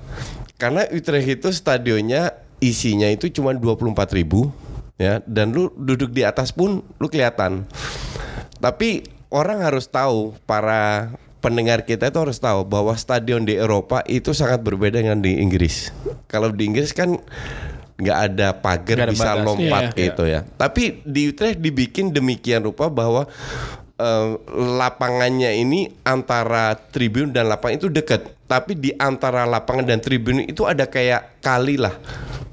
[0.59, 4.51] Karena Utrecht itu stadionnya isinya itu cuma 24 ribu
[4.99, 7.65] ya dan lu duduk di atas pun lu kelihatan.
[8.59, 14.35] Tapi orang harus tahu para pendengar kita itu harus tahu bahwa stadion di Eropa itu
[14.35, 15.95] sangat berbeda dengan di Inggris.
[16.27, 17.15] Kalau di Inggris kan
[17.99, 19.47] nggak ada pagar bisa batas.
[19.47, 20.03] lompat Iya.
[20.11, 20.41] gitu ya.
[20.59, 23.31] Tapi di Utrecht dibikin demikian rupa bahwa
[23.99, 24.29] eh,
[24.59, 28.27] lapangannya ini antara tribun dan lapangan itu dekat.
[28.51, 31.95] Tapi di antara lapangan dan tribun itu ada kayak kali lah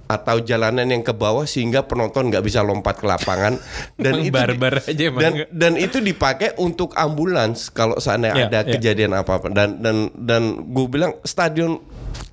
[0.05, 3.57] atau jalanan yang ke bawah sehingga penonton nggak bisa lompat ke lapangan.
[4.03, 8.71] Dan itu barbar aja dan dan itu dipakai untuk ambulans kalau seandainya Iya, ada iya.
[8.77, 11.79] kejadian apa apa dan dan dan gue bilang stadion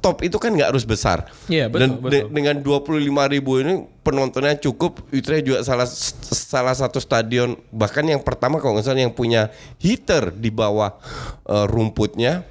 [0.02, 1.30] top itu kan nggak harus besar.
[1.46, 2.34] Iya, betul, dan de- betul.
[2.34, 5.06] dengan 25 ribu ini penontonnya cukup.
[5.14, 9.48] Utrecht juga salah salah satu stadion bahkan yang pertama kalau nggak salah yang punya
[9.78, 10.98] heater di bawah
[11.48, 12.44] eh, rumputnya.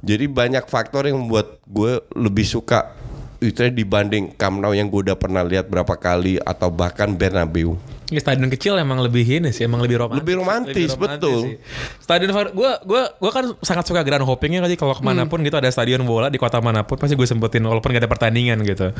[0.00, 2.96] Jadi banyak faktor yang membuat gue lebih suka
[3.40, 7.80] Utrecht dibanding Camp yang gue udah pernah lihat berapa kali atau bahkan Bernabeu
[8.10, 10.22] Ya, stadion kecil emang lebih ini sih, emang lebih romantis.
[10.22, 11.40] Lebih romantis, betul.
[11.46, 11.54] sih.
[12.02, 15.54] Stadion gue gua, gua kan sangat suka grand hoppingnya kali kalau ke mana pun gitu
[15.54, 18.90] ada stadion bola di kota mana pun pasti gue sempetin walaupun gak ada pertandingan gitu.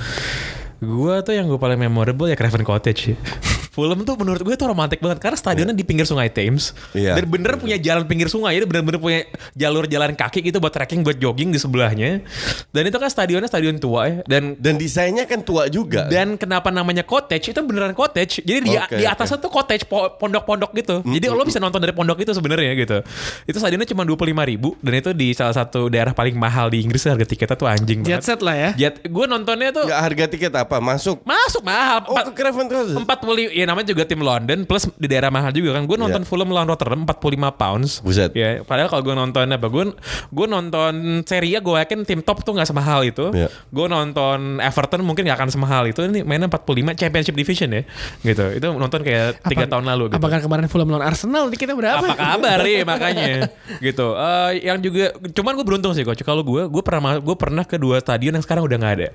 [0.80, 3.12] Gue tuh yang gue paling memorable ya Craven Cottage.
[3.12, 3.16] sih.
[3.70, 7.14] Fulham tuh menurut gue tuh romantis banget karena stadionnya di pinggir sungai Thames Iya.
[7.14, 9.20] dan bener punya jalan pinggir sungai jadi bener-bener punya
[9.54, 12.26] jalur jalan kaki gitu buat trekking buat jogging di sebelahnya
[12.74, 16.74] dan itu kan stadionnya stadion tua ya dan dan desainnya kan tua juga dan kenapa
[16.74, 18.42] namanya cottage itu beneran cottage.
[18.42, 20.96] Jadi di, Oke, di atasnya tuh cottage po- pondok-pondok gitu.
[21.02, 22.98] Jadi lo bisa nonton dari pondok itu sebenarnya gitu.
[23.44, 27.02] Itu stadionnya cuma 25 ribu dan itu di salah satu daerah paling mahal di Inggris
[27.02, 28.24] harga tiketnya tuh anjing Jet banget.
[28.26, 28.70] set lah ya.
[28.76, 32.02] Jet, gue nontonnya tuh Nggak harga tiket apa masuk masuk mahal.
[32.02, 35.28] oh Empat- ke Craven Cottage Empat puluh, ya namanya juga tim London plus di daerah
[35.28, 35.84] mahal juga kan.
[35.84, 36.26] Gue nonton Iya.
[36.26, 37.16] Fulham lawan Rotterdam 45
[37.52, 37.90] pounds.
[38.00, 38.30] Buset.
[38.32, 39.66] Ya, padahal kalau gue nonton apa?
[39.66, 39.94] Gue
[40.28, 40.92] gue nonton
[41.24, 43.30] Serie A gue yakin tim top tuh nggak semahal itu.
[43.30, 43.48] Iya.
[43.68, 46.02] Gue nonton Everton mungkin nggak akan semahal itu.
[46.02, 47.82] Ini mainnya 45 Championship Division ya,
[48.22, 48.44] gitu.
[48.52, 50.10] Itu nonton kayak tiga tahun lalu.
[50.10, 50.18] Gitu.
[50.18, 52.02] Apakah kemarin Fulham lawan Arsenal kita berapa?
[52.02, 53.46] Apa kabar ya makanya
[53.78, 54.18] gitu.
[54.18, 56.26] Eh, yang juga cuman gue beruntung sih coach.
[56.26, 59.08] Kalau gue gue pernah gue pernah ke dua stadion yang sekarang udah nggak ada.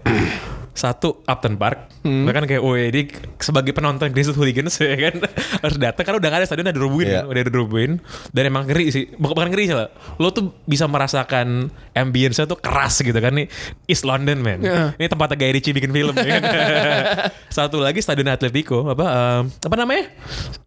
[0.76, 3.08] Satu Upton Park, bahkan kayak, oh ini
[3.40, 5.24] sebagai penonton Grizzlies Hooligans ya kan
[5.64, 7.24] harus datang karena udah gak ada stadion ada Rubuin, Iya.
[7.24, 7.92] kan, udah ada Rubuin
[8.30, 9.88] dan emang ngeri sih, bukan bukan ngeri sih lah.
[10.20, 13.48] Lo tuh bisa merasakan ambience-nya tuh keras gitu kan nih
[13.88, 14.60] East London man.
[14.60, 15.00] Iya.
[15.00, 16.52] Ini tempatnya Guy Ritchie bikin film ya kan.
[17.56, 19.06] Satu lagi Stadion Atletico apa
[19.40, 20.12] em, apa namanya?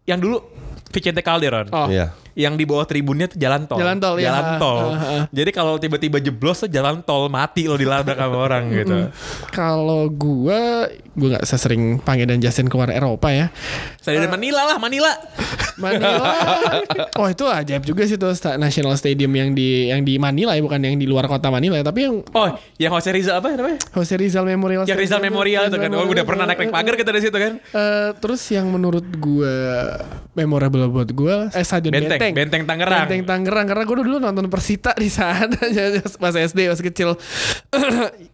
[0.03, 0.37] Yang dulu
[0.89, 1.69] Vicente Calderon.
[1.69, 1.85] Oh.
[1.85, 2.17] Iya.
[2.39, 3.75] Yang di bawah tribunnya tuh jalan tol.
[3.83, 4.31] Jalan tol, ya.
[4.31, 4.79] Jalan tol.
[4.79, 5.21] Ha, ha, ha.
[5.27, 9.11] Jadi kalau tiba-tiba jeblos tuh jalan tol mati lo dilabrak sama orang gitu.
[9.51, 10.87] Kalau gua
[11.19, 13.51] gua nggak sesering panggil dan Justin keluar Eropa ya.
[13.99, 15.11] Stadion Manila lah, Manila.
[15.75, 16.31] Manila.
[17.19, 20.79] oh itu ajaib juga sih tuh National Stadium yang di yang di Manila ya bukan
[20.79, 22.47] yang di luar kota Manila ya, tapi yang Oh,
[22.79, 23.79] yang Jose Rizal apa namanya?
[23.91, 24.87] Jose Rizal Memorial.
[24.87, 25.19] Yang Rizal.
[25.19, 25.89] Memorial itu kan.
[25.91, 27.53] Oh, udah pernah naik-naik pagar kita dari situ kan.
[27.59, 29.55] Eh, terus yang menurut gue
[30.37, 33.05] memorable buat gue eh Stadion Benteng, Benteng, Benteng Tangerang.
[33.05, 35.51] Benteng Tangerang karena gue dulu nonton Persita di sana
[36.23, 37.15] pas SD pas kecil.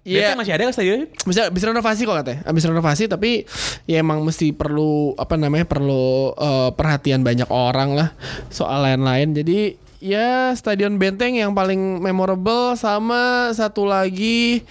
[0.06, 0.38] Iya.
[0.38, 1.10] Iya, masih ada stadionnya?
[1.26, 2.46] bisa bisa renovasi kok katanya.
[2.46, 3.42] Habis renovasi tapi
[3.90, 8.14] ya emang mesti perlu apa namanya perlu eh, perhatian banyak orang lah
[8.54, 9.34] soal lain-lain.
[9.34, 14.62] Jadi ya Stadion Benteng yang paling memorable sama satu lagi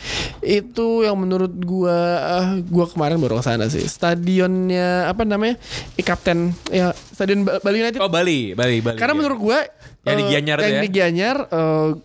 [0.41, 3.83] itu yang menurut gua eh, gua kemarin baru ke sana sih.
[3.83, 5.57] Stadionnya apa namanya?
[5.95, 7.99] I Kapten ya Stadion Ba- Bali United.
[7.99, 8.97] Oh, Bali, Bali, Bali.
[8.97, 9.20] Karena Iya.
[9.20, 9.59] menurut gue
[10.05, 10.82] Yang di Gianyar tuh yang ya?
[10.84, 11.36] di Gianyar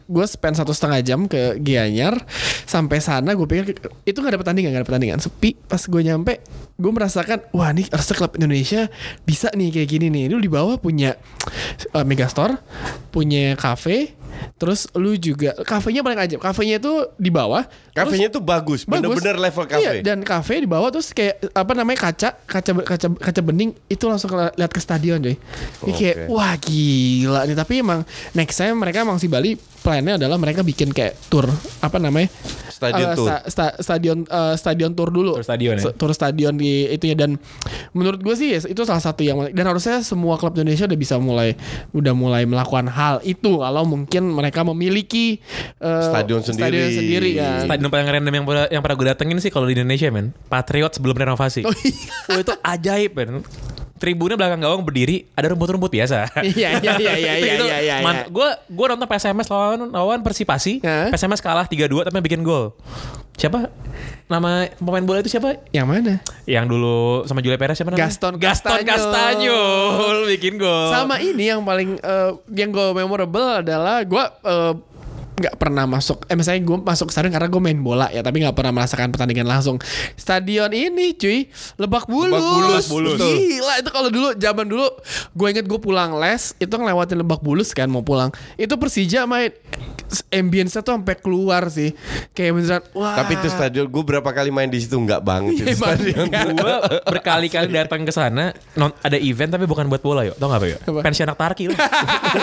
[0.07, 2.15] gue spend satu setengah jam ke Gianyar.
[2.63, 3.75] Sampai sana gue pikir
[4.07, 5.19] itu nggak ada pertandingan nggak ada pertandingan.
[5.19, 6.39] Sepi pas gue nyampe
[6.79, 8.87] gue merasakan wah nih harusnya klub Indonesia
[9.27, 10.31] bisa nih kayak gini nih.
[10.31, 11.19] Lu di bawah punya
[11.91, 12.55] uh, megastore
[13.11, 14.15] punya cafe
[14.55, 19.11] terus lu juga kafenya paling aja kafenya itu di bawah Kafenya tuh bagus, Bagus.
[19.11, 19.99] bener-bener level Iya, kafe.
[19.99, 24.31] dan kafe di bawah terus kayak apa namanya kaca, kaca kaca kaca bening itu langsung
[24.31, 25.35] kela- lihat ke stadion coy.
[25.35, 26.31] Ini kayak Oke.
[26.31, 27.57] wah gila nih.
[27.57, 27.99] Tapi emang
[28.31, 31.43] next time mereka emang si Bali plannya adalah mereka bikin kayak tour
[31.81, 32.31] apa namanya?
[32.69, 33.27] Stadion Eh, tour.
[33.27, 35.35] sta- sta- stadion eh, stadion tour dulu.
[35.35, 35.91] Tour stadion ya?
[35.91, 37.35] Tour stadion di itu ya dan
[37.91, 41.19] menurut gue sih ya, itu salah satu yang dan harusnya semua klub Indonesia udah bisa
[41.19, 41.59] mulai
[41.91, 45.41] udah mulai melakukan hal itu kalau mungkin mereka memiliki
[45.77, 46.93] eh, Stadion sendiri.
[46.93, 47.65] sendiri kan.
[47.65, 50.93] Stadion paling random yang pernah, yang pernah gue datengin sih kalau di Indonesia men Patriot
[50.93, 52.13] sebelum renovasi Oh, iya.
[52.29, 53.29] Wah, itu ajaib men
[53.99, 57.95] Tribunnya belakang gawang berdiri Ada rumput-rumput biasa Iya iya iya iya iya iya iya.
[58.01, 58.23] iya.
[58.31, 61.11] Gue gue nonton PSMS lawan lawan Persipasi Hah?
[61.11, 62.71] PSMS kalah 3-2 tapi bikin gol
[63.39, 63.71] Siapa?
[64.27, 65.63] Nama pemain bola itu siapa?
[65.71, 66.13] Yang mana?
[66.43, 68.11] Yang dulu sama Julia Perez siapa namanya?
[68.11, 68.83] Gaston Gaston.
[68.83, 69.61] Castaño
[70.27, 70.91] bikin gol.
[70.91, 74.73] Sama ini yang paling eh, yang gue memorable adalah gue eh,
[75.39, 78.43] nggak pernah masuk eh misalnya gue masuk ke stadion karena gue main bola ya tapi
[78.43, 79.79] nggak pernah merasakan pertandingan langsung.
[80.19, 81.47] Stadion ini cuy
[81.79, 82.35] Lebak Bulus.
[82.35, 83.19] Lebak Bulus, Bulus.
[83.19, 84.87] gila itu kalau dulu zaman dulu
[85.33, 88.29] gue inget gue pulang les itu ngelewatin Lebak Bulus kan mau pulang.
[88.59, 89.55] Itu Persija main
[90.33, 91.95] ambience tuh sampai keluar sih.
[92.35, 93.15] Kayak beneran wah.
[93.15, 95.95] Tapi itu stadion gue berapa kali main di situ nggak banget itu Bang.
[95.95, 96.25] stadion.
[96.59, 96.73] gue
[97.07, 100.35] berkali-kali datang ke sana non ada event tapi bukan buat bola yuk.
[100.35, 100.79] Tau gak apa yuk?
[101.05, 101.77] Pensi anak tarki loh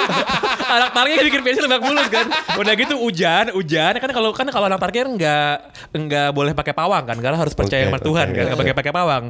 [0.77, 2.27] anak tarki bikin pensi lebak bulus kan.
[2.59, 5.55] Udah gitu hujan hujan kan kalau kan kalau anak tarki kan nggak
[5.91, 8.75] nggak boleh pakai pawang kan karena harus percaya Oke, sama Tuhan oke, kan nggak pakai
[8.77, 9.25] pakai pawang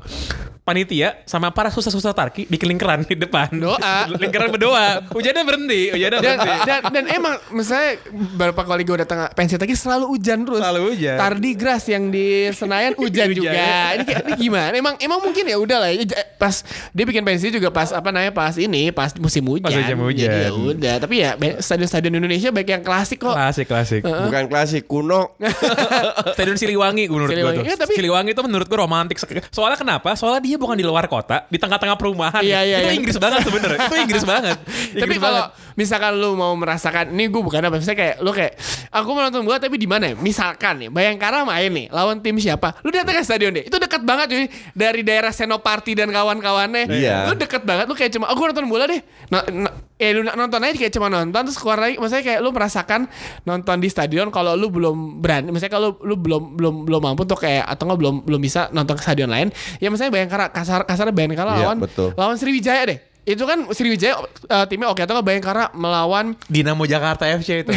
[0.66, 4.10] panitia sama para susah-susah tarki bikin lingkaran di depan Doa.
[4.22, 9.30] lingkaran berdoa hujannya berhenti hujannya dan, berhenti dan dan emang misalnya beberapa kali gue datang
[9.30, 10.58] pensi lagi selalu hujan terus.
[10.58, 11.14] Selalu hujan.
[11.14, 13.38] Tardi Grass yang di Senayan hujan Hujan.
[13.38, 13.70] juga.
[13.94, 14.74] Ini ini gimana?
[14.74, 15.90] Emang emang mungkin ya udah lah.
[15.94, 16.02] ya,
[16.34, 19.70] Pas dia bikin pensi juga pas apa namanya pas ini pas musim hujan.
[19.70, 20.26] Pas musim hujan.
[20.26, 20.94] Jadi ya udah.
[20.98, 21.30] Tapi ya
[21.62, 23.38] stadion-stadion Indonesia baik yang klasik kok.
[23.38, 23.68] klasik klasik
[24.02, 25.36] Bukan klasik kuno.
[26.34, 27.58] Stadion Siliwangi menurut gue Siliwangi.
[27.60, 27.64] tuh.
[27.68, 29.22] Ya, tapi- Siliwangi itu menurut gue romantis.
[29.52, 30.16] Soalnya kenapa?
[30.16, 32.42] Soalnya dia bukan di luar kota, di tengah-tengah perumahan.
[32.42, 32.94] Iya, iya, itu iya.
[32.96, 33.78] Inggris banget sebenernya.
[33.86, 34.56] itu Inggris banget.
[34.58, 35.65] Tapi Inggris kalau banget.
[35.76, 38.52] Misalkan lu mau merasakan ini gue bukan apa misalnya kayak lu kayak
[38.90, 40.14] aku mau nonton bola tapi di mana ya?
[40.16, 42.80] Misalkan nih Bayangkara main nih lawan tim siapa?
[42.80, 43.68] Lu datang ke stadion deh.
[43.68, 46.88] Itu dekat banget cuy dari daerah Senopati dan kawan-kawannya.
[46.88, 47.28] Iya.
[47.28, 49.00] Lu deket banget lu kayak cuma aku nonton bola deh.
[49.28, 52.52] Nah, nah, eh lu nonton aja kayak cuma nonton terus keluar lagi maksudnya kayak lu
[52.52, 53.08] merasakan
[53.48, 57.40] nonton di stadion kalau lu belum berani misalnya kalau lu belum belum belum mampu tuh
[57.40, 59.48] kayak atau nggak belum belum bisa nonton ke stadion lain
[59.80, 62.12] ya misalnya Bayangkara kasar kasar Bayangkara Iya, lawan betul.
[62.12, 67.26] lawan Sriwijaya deh itu kan Sriwijaya uh, timnya oke atau nggak Bayangkara melawan Dinamo Jakarta
[67.26, 67.74] FC itu.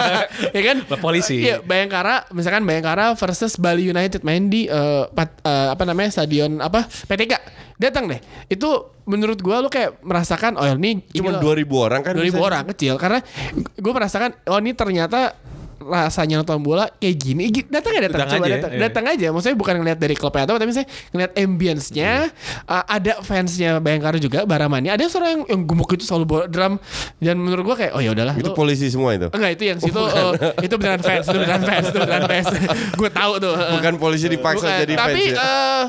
[0.56, 0.76] ya kan?
[1.02, 1.42] Polisi.
[1.42, 6.62] iya Bayangkara misalkan Bayangkara versus Bali United main di uh, pat- uh, apa namanya stadion
[6.62, 7.42] apa PTK
[7.74, 8.22] datang deh.
[8.46, 12.38] Itu menurut gua lu kayak merasakan oh ini Cuma ini 2000 orang kan 2000 bisa-
[12.38, 12.94] orang kecil.
[12.94, 13.18] Karena
[13.74, 15.34] gue merasakan oh ini ternyata
[15.84, 18.80] rasanya nonton bola kayak gini Gi- datang ya datang Datang coba aja, datang iya.
[18.82, 22.12] datang aja maksudnya bukan ngeliat dari klubnya atau tapi saya ngeliat ambience-nya
[22.64, 26.74] uh, ada fansnya Bayangkara juga Baramani ada seorang yang, yang gemuk itu selalu bawa drum
[27.18, 29.28] dan menurut gua kayak oh ya udahlah Itu lu- polisi semua itu.
[29.28, 30.32] Enggak itu yang situ eh,
[30.62, 32.46] itu beneran fans, itu beneran fans, itu beneran fans.
[33.00, 33.54] gue tahu tuh.
[33.54, 34.80] Bukan polisi dipaksa Bukan.
[34.80, 35.42] jadi Tapi fans ya.
[35.42, 35.84] eh,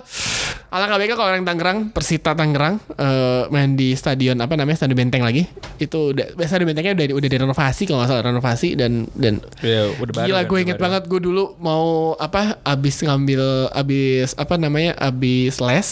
[0.67, 5.23] Alangkah baiknya kalau orang Tangerang, Persita Tangerang eh, main di stadion apa namanya Stadion Benteng
[5.23, 5.47] lagi.
[5.77, 10.13] Itu udah stadion Bentengnya udah udah direnovasi kalau nggak salah renovasi dan dan Ya, udah
[10.13, 10.85] baru Gila kan, gue inget baru.
[10.85, 15.89] banget gue dulu mau apa abis ngambil abis apa namanya abis les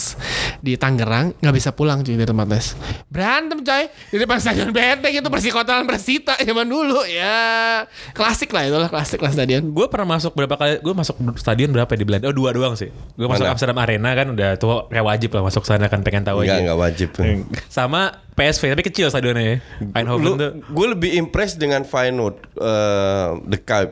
[0.58, 2.66] di Tangerang nggak bisa pulang cuy di tempat les
[3.06, 8.88] berantem coy di depan stadion benteng itu persikotaan persita zaman dulu ya klasik lah itulah
[8.88, 10.78] klasik lah stadion Gue pernah masuk berapa kali?
[10.78, 12.26] Gue masuk stadion berapa ya di Belanda?
[12.26, 12.88] Oh dua doang sih.
[13.14, 13.42] Gue masuk?
[13.44, 16.62] Amsterdam Arena kan udah tuh kayak wajib lah masuk sana kan pengen tahu Enggak, aja.
[16.62, 17.08] enggak wajib.
[17.66, 19.56] Sama PSV tapi kecil stadionnya ya.
[19.94, 20.52] Eindhoven Lu, tuh.
[20.66, 23.90] gue lebih impress dengan Feyenoord eh, The Kuip.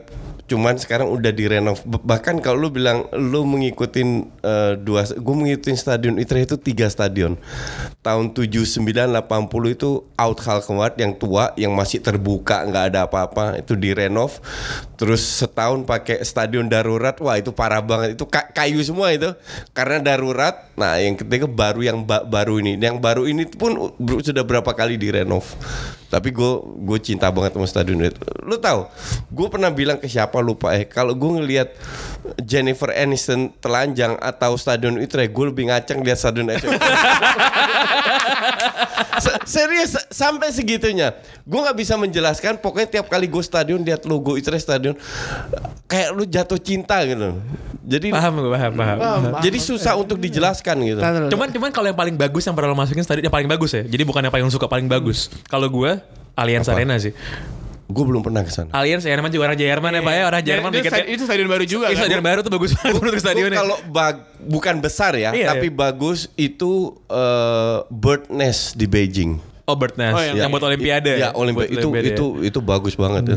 [0.51, 1.81] Cuman sekarang udah direnov.
[1.87, 7.39] Bahkan kalau lu bilang lu mengikutin eh, dua, gue mengikutin stadion Utrecht itu tiga stadion.
[8.03, 13.79] Tahun 79 80 itu out Halkenwaard yang tua yang masih terbuka nggak ada apa-apa itu
[13.79, 14.43] direnov.
[14.99, 17.17] Terus setahun pakai stadion darurat.
[17.23, 18.19] Wah itu parah banget.
[18.19, 19.33] Itu ka- kayu semua itu
[19.73, 20.69] karena darurat.
[20.77, 22.77] Nah yang ketiga baru yang ba- baru ini.
[22.77, 25.47] Yang baru ini pun sudah berapa kali direnov.
[26.13, 26.53] Tapi gue
[26.85, 28.21] gue cinta banget sama stadion itu.
[28.45, 28.85] Lu tahu,
[29.33, 31.73] gue pernah bilang ke siapa lupa eh kalau gue ngelihat
[32.45, 36.77] Jennifer Aniston telanjang atau stadion Utrecht, gue lebih ngaceng lihat stadion Utrecht.
[39.45, 41.15] Se- Serius sa- sampai segitunya.
[41.43, 42.59] Gue nggak bisa menjelaskan.
[42.59, 44.95] Pokoknya tiap kali gue stadion lihat logo Utrecht stadion,
[45.85, 47.39] kayak lu jatuh cinta gitu.
[47.83, 48.99] Jadi Paham gue paham, paham.
[49.43, 51.01] jadi susah untuk dijelaskan gitu.
[51.29, 53.83] Cuman cuman kalau yang paling bagus yang pernah lo masukin stadion yang paling bagus ya.
[53.83, 55.27] Jadi bukan yang paling suka paling bagus.
[55.47, 55.99] Kalau gue
[56.33, 57.11] Allianz Arena sih.
[57.87, 58.71] Gue belum pernah ke sana.
[58.71, 60.23] Allianz ya namanya juga orang Jerman ya Pak ya.
[60.25, 62.01] Orang Jerman itu, bikin stadion, itu stadion baru juga Iya, kan?
[62.03, 63.59] stadion baru tuh bagus banget menurut stadionnya.
[63.59, 65.77] Kalau bag- bukan besar ya, Iya, tapi iya.
[65.77, 66.73] bagus itu
[67.07, 69.52] eh, Bird Nest di Beijing.
[69.73, 71.17] Oh Bird Nest, Oh, yang- yang, buat Olimpiade.
[71.17, 73.37] Ya, Olimpiade itu Olimpiade, itu itu bagus banget ya.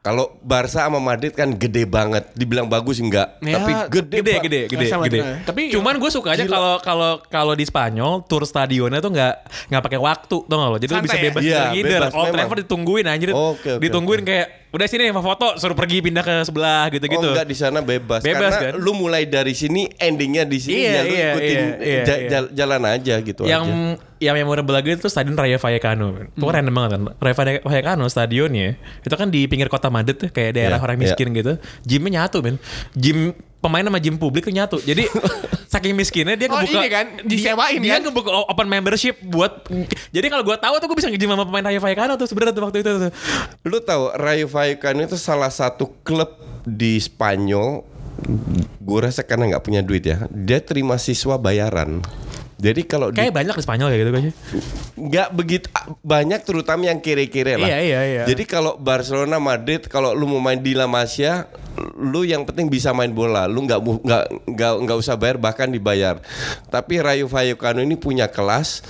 [0.00, 2.24] Kalau Barca sama Madrid kan gede banget.
[2.32, 5.20] Dibilang bagus enggak, Ya, tapi gede gede, gede, gede, Sama gede.
[5.44, 9.34] tapi- cuman gue suka aja kalau kalau kalau di Spanyol tour stadionnya tuh nggak
[9.68, 10.78] nggak pakai waktu tuh nggak lo.
[10.78, 11.22] Jadi lo bisa ya?
[11.22, 12.00] bebas Iya, ngider.
[12.00, 12.34] bebas Old memang.
[12.34, 13.28] Trafford ditungguin anjir.
[13.30, 14.28] Oke, oke, ditungguin oke.
[14.30, 17.22] kayak udah sini mau foto suruh pergi pindah ke sebelah gitu-gitu.
[17.22, 18.20] Oh enggak di sana bebas.
[18.20, 18.82] Bebas, Karena kan?
[18.82, 22.28] lu mulai dari sini endingnya di sini Iya, ya lu iya, ikutin iya, iya, iya.
[22.28, 24.02] jal- jalan aja gitu yang aja.
[24.20, 26.26] yang memorable lagi itu stadion Raya Vallecano.
[26.28, 27.02] Itu kan random banget kan.
[27.16, 31.30] Raya Valle- Vallecano stadionnya itu kan di pinggir kota Madrid kayak daerah Iya, orang miskin
[31.30, 31.54] gitu.
[31.82, 32.58] Gymnya nyatu men.
[32.92, 33.30] Gym
[33.64, 34.76] pemain sama gym publik tuh nyatu.
[34.84, 35.08] Jadi
[35.72, 38.04] saking miskinnya dia Oh, ngebuka ini kan, disewain dia, kan?
[38.04, 39.64] Dia ngebuka open membership buat
[40.12, 42.62] jadi kalau gua tahu tuh gua bisa nge-gym sama pemain Raya Vallecano tuh sebenarnya tuh
[42.68, 43.12] waktu itu tuh.
[43.64, 47.82] Lu tahu Rayo Vallecano itu salah satu klub di Spanyol.
[48.78, 51.98] Gue rasa karena nggak punya duit ya, dia terima siswa bayaran.
[52.64, 54.34] Jadi kalau di Kayak banyak di Spanyol kayak gitu kayaknya.
[54.94, 55.66] nggak begitu
[56.00, 57.68] banyak terutama yang kiri-kiri lah.
[57.68, 58.22] Iya, iya, iya.
[58.24, 61.44] Jadi kalau Barcelona, Madrid, kalau lu mau main di La Masia,
[62.00, 63.44] lu yang penting bisa main bola.
[63.44, 66.24] Lu nggak nggak nggak nggak usah bayar bahkan dibayar.
[66.72, 68.80] Tapi Rayo Vallecano ini punya kelas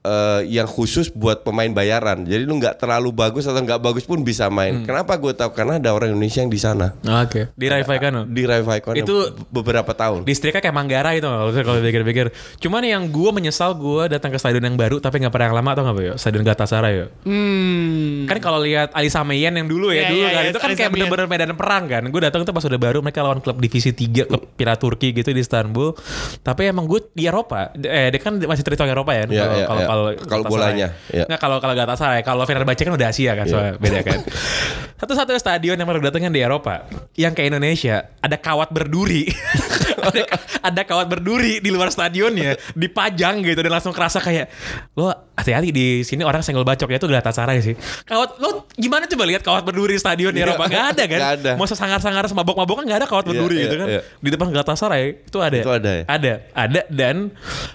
[0.00, 2.24] eh, yang khusus buat pemain bayaran.
[2.24, 4.56] Jadi lu nggak terlalu bagus atau nggak bagus pun bisa Hmm.
[4.56, 4.74] main.
[4.82, 5.52] Kenapa gue tahu?
[5.52, 7.52] Karena ada orang Indonesia yang di sana Oke.
[7.52, 8.24] Di Vallecano.
[8.24, 10.24] di Rayo Vallecano Itu- beberapa tahun.
[10.24, 12.32] Distriknya kayak Manggarai itu kalau kalau pikir-pikir.
[12.58, 15.70] Cuman yang gue menyesal gue datang ke stadion yang baru tapi nggak pernah yang lama
[15.72, 16.14] atau nggak ya?
[16.16, 17.06] Stadion Galatasaray ya.
[17.28, 18.24] Hmm.
[18.24, 20.68] Kan kalau lihat Ali Sameyan yang dulu ya Iya, dulu iya, kan iya, itu kan
[20.70, 22.02] Ali kayak bener-bener medan perang kan.
[22.08, 25.28] Gue datang tuh pas udah baru mereka lawan klub divisi 3 klub Piala Turki gitu
[25.28, 25.92] di Istanbul.
[26.40, 27.76] Tapi emang gue di Eropa.
[27.76, 29.24] Eh dia kan masih teritori Eropa ya.
[29.26, 29.88] Iya, kalau kalau iya.
[29.90, 31.26] Kalau Kalau bolanya, iya.
[31.26, 34.18] Nggak kalau kalau Galatasaray, kalau Fenerbahce kan udah Asia kan, soalnya beda kan.
[35.00, 36.84] Satu-satunya stadion yang baru datangnya di Eropa
[37.16, 39.24] yang kayak Indonesia ada kawat berduri.
[40.00, 40.20] ada,
[40.60, 44.52] ada kawat berduri di luar stadionnya dipajang gitu dan langsung kerasa kayak
[44.94, 47.74] lo hati-hati di sini orang senggol bacoknya itu Galatasaray sih.
[48.04, 50.52] Kawat lo gimana coba lihat kawat berduri di stadion di Iya.
[50.52, 51.18] Eropa nggak ada kan?
[51.20, 51.50] Nggak ada.
[51.56, 53.88] Mau sesangar-sangar semabok-mabok kan nggak ada kawat Iya, berduri iya, gitu kan.
[53.88, 54.00] iya.
[54.20, 55.58] Di depan Galatasaray itu ada.
[55.58, 56.04] Itu ada ya?
[56.04, 57.16] Ada, ada dan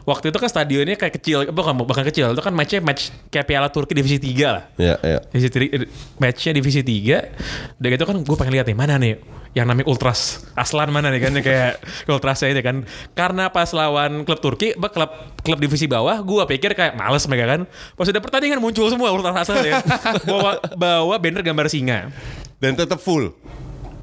[0.05, 3.68] waktu itu kan stadionnya kayak kecil, bukan bukan kecil, itu kan matchnya match kayak Piala
[3.68, 4.64] Turki divisi 3 lah.
[4.76, 5.20] Ya, ya.
[5.28, 5.72] Divisi tri-
[6.16, 9.16] matchnya divisi 3 Udah gitu kan gue pengen lihat nih mana nih
[9.51, 11.80] yang namanya Ultras Aslan mana nih kan kayak
[12.12, 16.93] Ultrasnya itu kan karena pas lawan klub Turki klub klub divisi bawah gue pikir kayak
[16.93, 17.62] males mereka kan
[17.95, 19.80] pas udah pertandingan muncul semua Ultras Aslan ya
[20.28, 22.12] bawa bawa banner gambar singa
[22.56, 23.32] Dan tetap full.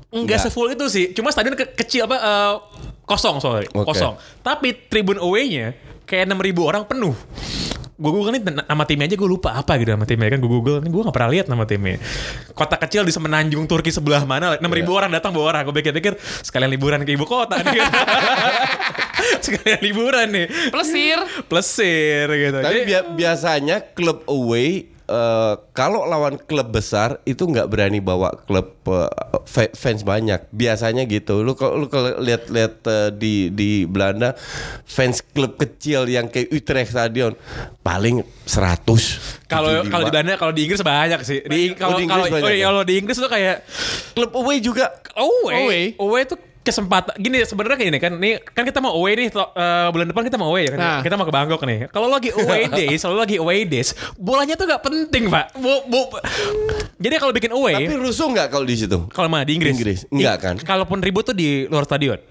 [0.08, 0.40] Enggak Enggak.
[0.44, 2.52] sefull itu sih cuma stadion ke- kecil apa eh,
[3.02, 3.84] kosong sorry Oke.
[3.86, 5.72] kosong tapi tribun away-nya
[6.04, 7.12] kayak 6000 orang penuh
[7.92, 10.28] gue google nih nama timnya aja gue lupa apa gitu nama timnya.
[10.30, 11.96] Kan gue google nih gue gak pernah lihat nama timnya.
[12.52, 15.62] Kota kecil di semenanjung Turki sebelah mana 6000 ribu orang datang bawa orang.
[15.68, 17.80] Gue pikir-pikir sekalian liburan ke ibu kota nih.
[19.44, 20.46] Sekalian liburan nih.
[20.70, 21.18] Plesir.
[21.46, 22.58] plesir gitu.
[22.58, 28.32] Tapi Jadi- bia- biasanya klub away eh, kalau lawan klub besar itu nggak berani bawa
[28.48, 28.72] klub
[29.44, 30.48] fa- fans banyak.
[30.48, 31.44] Biasanya gitu.
[31.44, 34.32] Lu kalau lu kalau lihat-lihat eh, di di Belanda
[34.88, 37.36] fans klub kecil yang kayak Utrecht Stadion
[37.84, 39.46] paling 100.
[39.46, 39.92] Kalau 75.
[39.92, 41.38] kalau di Belanda, kalau di Inggris banyak sih.
[41.44, 42.66] Di kalau di kalau oh, iya, ya?
[42.72, 43.68] kalau di Inggris tuh kayak
[44.16, 45.84] klub away juga away, Away.
[46.00, 49.88] away tuh kesempatan gini sebenarnya kayak gini kan nih kan kita mau away nih eh,
[49.88, 51.00] bulan depan kita mau away ya kan Nah.
[51.02, 54.64] kita mau ke Bangkok nih kalau lagi away days kalau lagi away days bolanya tuh
[54.64, 56.22] gak penting pak Bu- bu-
[56.96, 58.98] jadi kalau bikin away Tapi rusuh nggak kalau di situ?
[59.08, 60.00] kalau mana di Inggris Inggris.
[60.08, 60.54] Enggak I- kan?
[60.56, 62.22] kalaupun ribut tuh di luar stadion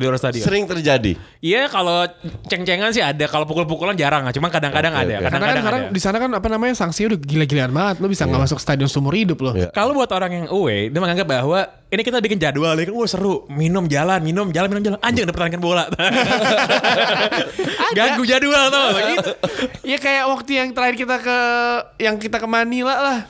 [0.00, 1.12] di luar stadion Sering terjadi.
[1.44, 2.08] Iya kalau
[2.48, 5.14] ceng-cengan sih ada, kalau pukul-pukulan jarang, cuma kadang-kadang Oke, ada.
[5.20, 5.24] oke.
[5.28, 7.94] Karena kan Kadang-kadang sekarang di sana kan apa namanya sanksinya udah gila-gilaan banget.
[8.00, 9.52] Lo bisa nggak masuk stadion seumur hidup lo.
[9.52, 9.68] Iya.
[9.76, 13.08] Kalau buat orang yang away, dia menganggap bahwa ini kita bikin jadwal, ya kan, wah
[13.10, 15.84] seru, minum jalan, minum jalan, minum jalan, anjing ada pertandingan bola.
[17.98, 19.04] Ganggu jadwal tau gak?
[19.10, 19.32] gitu.
[19.90, 21.38] Ya kayak waktu yang terakhir kita ke
[21.98, 23.20] yang kita ke Manila lah.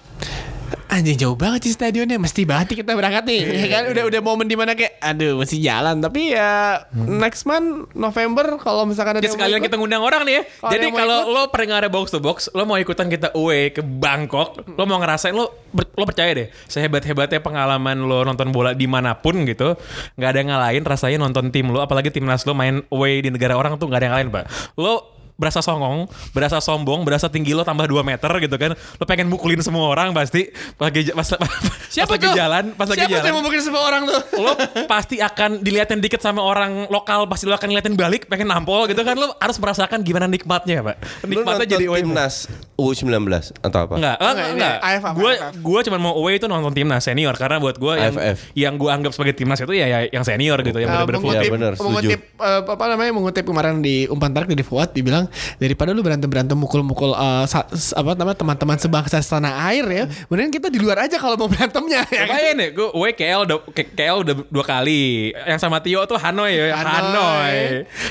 [0.91, 3.41] Anjing jauh banget sih stadionnya, mesti banget nih kita berangkat nih.
[3.47, 7.86] ya kan udah udah momen di mana kayak aduh masih jalan tapi ya next month
[7.93, 10.43] November kalau misalkan ada Ya sekalian mau kita ikut, ngundang orang nih ya.
[10.51, 13.80] Kalau Jadi kalau ikut- lo pendengar box to box, lo mau ikutan kita away ke
[13.80, 18.84] Bangkok, lo mau ngerasain lo ber- lo percaya deh, sehebat-hebatnya pengalaman lo nonton bola di
[18.84, 19.78] mana pun gitu,
[20.14, 23.55] nggak ada yang ngalahin rasanya nonton tim lo, apalagi timnas lo main away di negara
[23.55, 24.45] orang tuh nggak ada yang lain pak.
[24.74, 26.05] Lo berasa songong,
[26.36, 28.76] berasa sombong, berasa tinggi lo tambah 2 meter gitu kan.
[28.76, 31.49] Lo pengen mukulin semua orang pasti pas lagi pas, pas,
[31.88, 34.20] Siapa pas lagi jalan, pas lagi Siapa tuh jalan yang mau bikin semua orang tuh?
[34.36, 34.53] lo
[34.84, 39.01] pasti akan diliatin dikit sama orang lokal pasti lo akan ngeliatin balik pengen nampol gitu
[39.01, 42.45] kan lo harus merasakan gimana nikmatnya pak nikmatnya jadi away timnas
[42.76, 43.12] U19
[43.61, 43.95] atau apa?
[43.97, 44.76] Enggak, Enggak, enggak, enggak.
[44.80, 45.53] AFF, Gue AFF.
[45.61, 48.38] gue cuma mau away itu nonton timnas senior karena buat gue yang AFF.
[48.57, 51.51] yang gue anggap sebagai timnas itu ya, ya yang senior gitu yang Uh, benar-benar mengutip,
[51.55, 51.86] benar, setuju.
[51.86, 56.26] mengutip uh, apa namanya mengutip kemarin di umpan tarik dari Fuad dibilang daripada lu berantem
[56.26, 60.78] berantem mukul-mukul uh, sa- s- apa namanya teman-teman sebangsa setanah air ya mending kita di
[60.78, 62.26] luar aja kalau mau berantemnya ya kan?
[62.28, 65.31] Lumayan ya, gue KL udah KL udah dua kali.
[65.35, 66.85] Yang sama Tio tuh Hanoi ya, Hanoi.
[66.87, 67.59] Hanoi,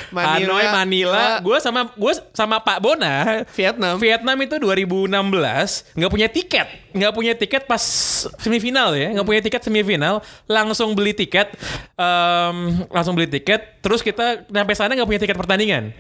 [0.10, 0.34] Manila.
[0.36, 1.24] Hanoi, Manila.
[1.40, 3.96] Gue sama gue sama Pak Bona Vietnam.
[3.98, 7.82] Vietnam itu 2016 nggak punya tiket, nggak punya tiket pas
[8.38, 11.54] semifinal ya, nggak punya tiket semifinal, langsung beli tiket,
[11.96, 12.58] em,
[12.90, 15.92] langsung beli tiket, terus kita sampai sana nggak punya tiket pertandingan.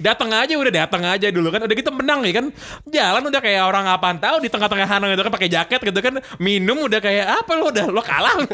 [0.00, 1.60] Datang aja udah datang aja dulu kan.
[1.60, 2.46] Udah kita menang ya kan.
[2.88, 6.14] Jalan udah kayak orang apaan tahu di tengah-tengah Hanoi itu kan pakai jaket gitu kan.
[6.40, 8.34] Minum udah kayak apa lo udah lo kalah?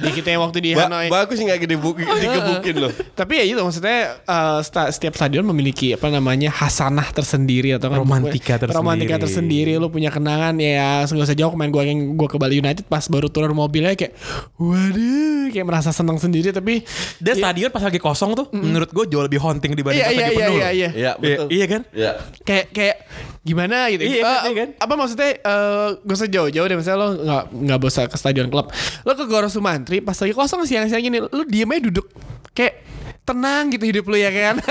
[0.00, 1.08] Di kita yang waktu di Ba- Hanoi.
[1.12, 2.92] bagus sih nggak digebukin, digebukin loh.
[3.12, 8.00] tapi ya itu maksudnya uh, setiap stadion memiliki apa namanya hasanah tersendiri atau kan?
[8.00, 8.76] Romantika tersendiri.
[8.80, 12.58] romantika tersendiri lu punya kenangan ya nggak usah jauh main gua yang gua ke Bali
[12.58, 14.16] United pas baru turun mobilnya kayak
[14.56, 16.82] waduh kayak merasa senang sendiri tapi
[17.18, 20.20] dan stadion pas lagi kosong tuh menurut gue jauh lebih haunting dibanding iya pas iya
[20.20, 21.46] lagi iya penuh iya iya Iya, betul.
[21.48, 22.12] iya kan Iya.
[22.42, 22.96] kayak kayak
[23.40, 24.68] gimana gitu Iya, Eh, iya kan?
[24.76, 28.68] apa maksudnya eh gak usah jauh-jauh deh misalnya lo nggak nggak bosan ke stadion klub
[29.00, 32.06] lo ke Goro Sumantri pas lagi kosong siang-siang gini lo diem aja duduk
[32.50, 32.84] kayak
[33.22, 34.56] tenang gitu hidup lo ya kan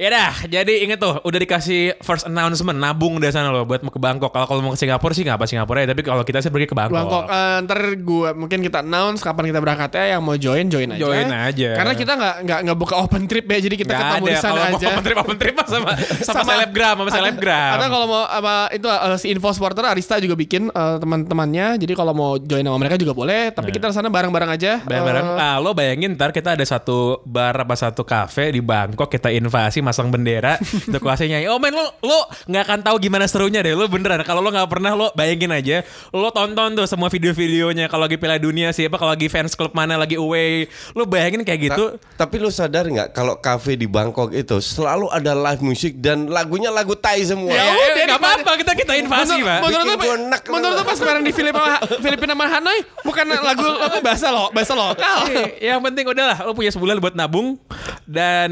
[0.00, 3.92] Ya dah, jadi inget tuh udah dikasih first announcement nabung dari sana loh buat mau
[3.92, 4.32] ke Bangkok.
[4.32, 6.64] Kalau kalau mau ke Singapura sih nggak apa Singapura ya, tapi kalau kita sih pergi
[6.64, 6.96] ke Bangkok.
[6.96, 11.04] Bangkok eh, ntar gue mungkin kita announce kapan kita berangkatnya yang mau join join aja
[11.04, 11.70] Join aja.
[11.76, 14.36] karena kita nggak nggak nggak buka open trip ya jadi kita Nggak ketemu ada di
[14.38, 15.90] sana kalau mau aja open trip open trip mah sama
[16.24, 17.72] sama, selebgram sama selebgram.
[17.76, 21.76] Atau kalau mau apa itu eh, si info supporter Arista juga bikin eh, teman-temannya.
[21.76, 23.52] Jadi kalau mau join sama mereka juga boleh.
[23.52, 24.80] Tapi kita di sana bareng-bareng aja.
[24.80, 25.26] Bareng-bareng.
[25.28, 29.28] Eh, Nah, lo bayangin ntar kita ada satu bar apa satu kafe di Bangkok kita
[29.28, 30.54] invasi masang bendera
[30.86, 31.46] untuk kuasanya nyanyi.
[31.46, 34.22] Oh men lo lo nggak akan tahu gimana serunya deh lo beneran.
[34.22, 35.82] Kalau lo nggak pernah lo bayangin aja.
[36.08, 39.94] Lo tonton tuh semua video-videonya kalau lagi Piala Dunia siapa kalau lagi fans klub mana
[39.94, 40.64] lagi away.
[40.92, 41.84] Lo bayangin kayak gitu.
[41.98, 46.26] Ta- tapi lu sadar nggak kalau kafe di Bangkok itu selalu ada live music dan
[46.26, 47.50] lagunya lagu Thai semua.
[47.50, 49.60] Ya, Ya udah nggak mana- apa-apa kita kita invasi Menurut, pak.
[49.64, 50.14] menurut lu.
[50.50, 54.72] menurut lu pas kemarin di Filipina, Filipina sama Hanoi bukan lagu apa bahasa lo, bahasa
[54.72, 55.18] lokal.
[55.58, 57.56] Yang penting udahlah lo punya sebulan buat nabung
[58.04, 58.50] dan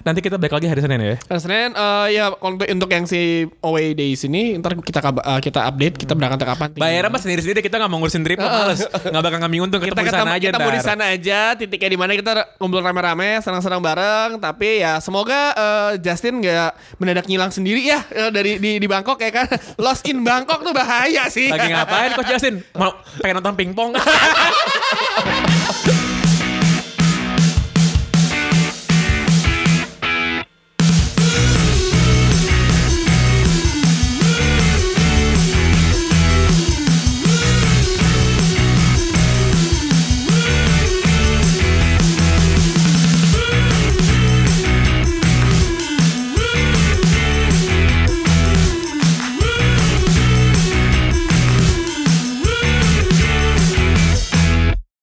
[0.00, 1.16] nanti kita balik lagi hari Senin ya.
[1.28, 5.60] Dan Senin eh, ya untuk untuk yang si away days ini ntar kita eh, kita
[5.68, 6.68] update kita berangkat kapan.
[6.76, 8.82] Bayar apa sendiri-sendiri kita nggak mau ngurusin trip males.
[9.06, 11.90] Nggak bakal ngambil untung kita, kita di sana aja kita mau di sana aja titiknya
[11.94, 17.54] di mana kita ngumpul rame-rame senang-senang bareng tapi ya semoga eh, Justin nggak mendadak ngilang
[17.54, 18.02] sendiri ya
[18.34, 19.46] dari di di Bangkok ya kan
[19.84, 22.60] lost in Bangkok tuh bahaya sih Lagi ngapain Coach Justin?
[22.74, 22.90] Mau
[23.22, 23.90] pengen nonton pingpong?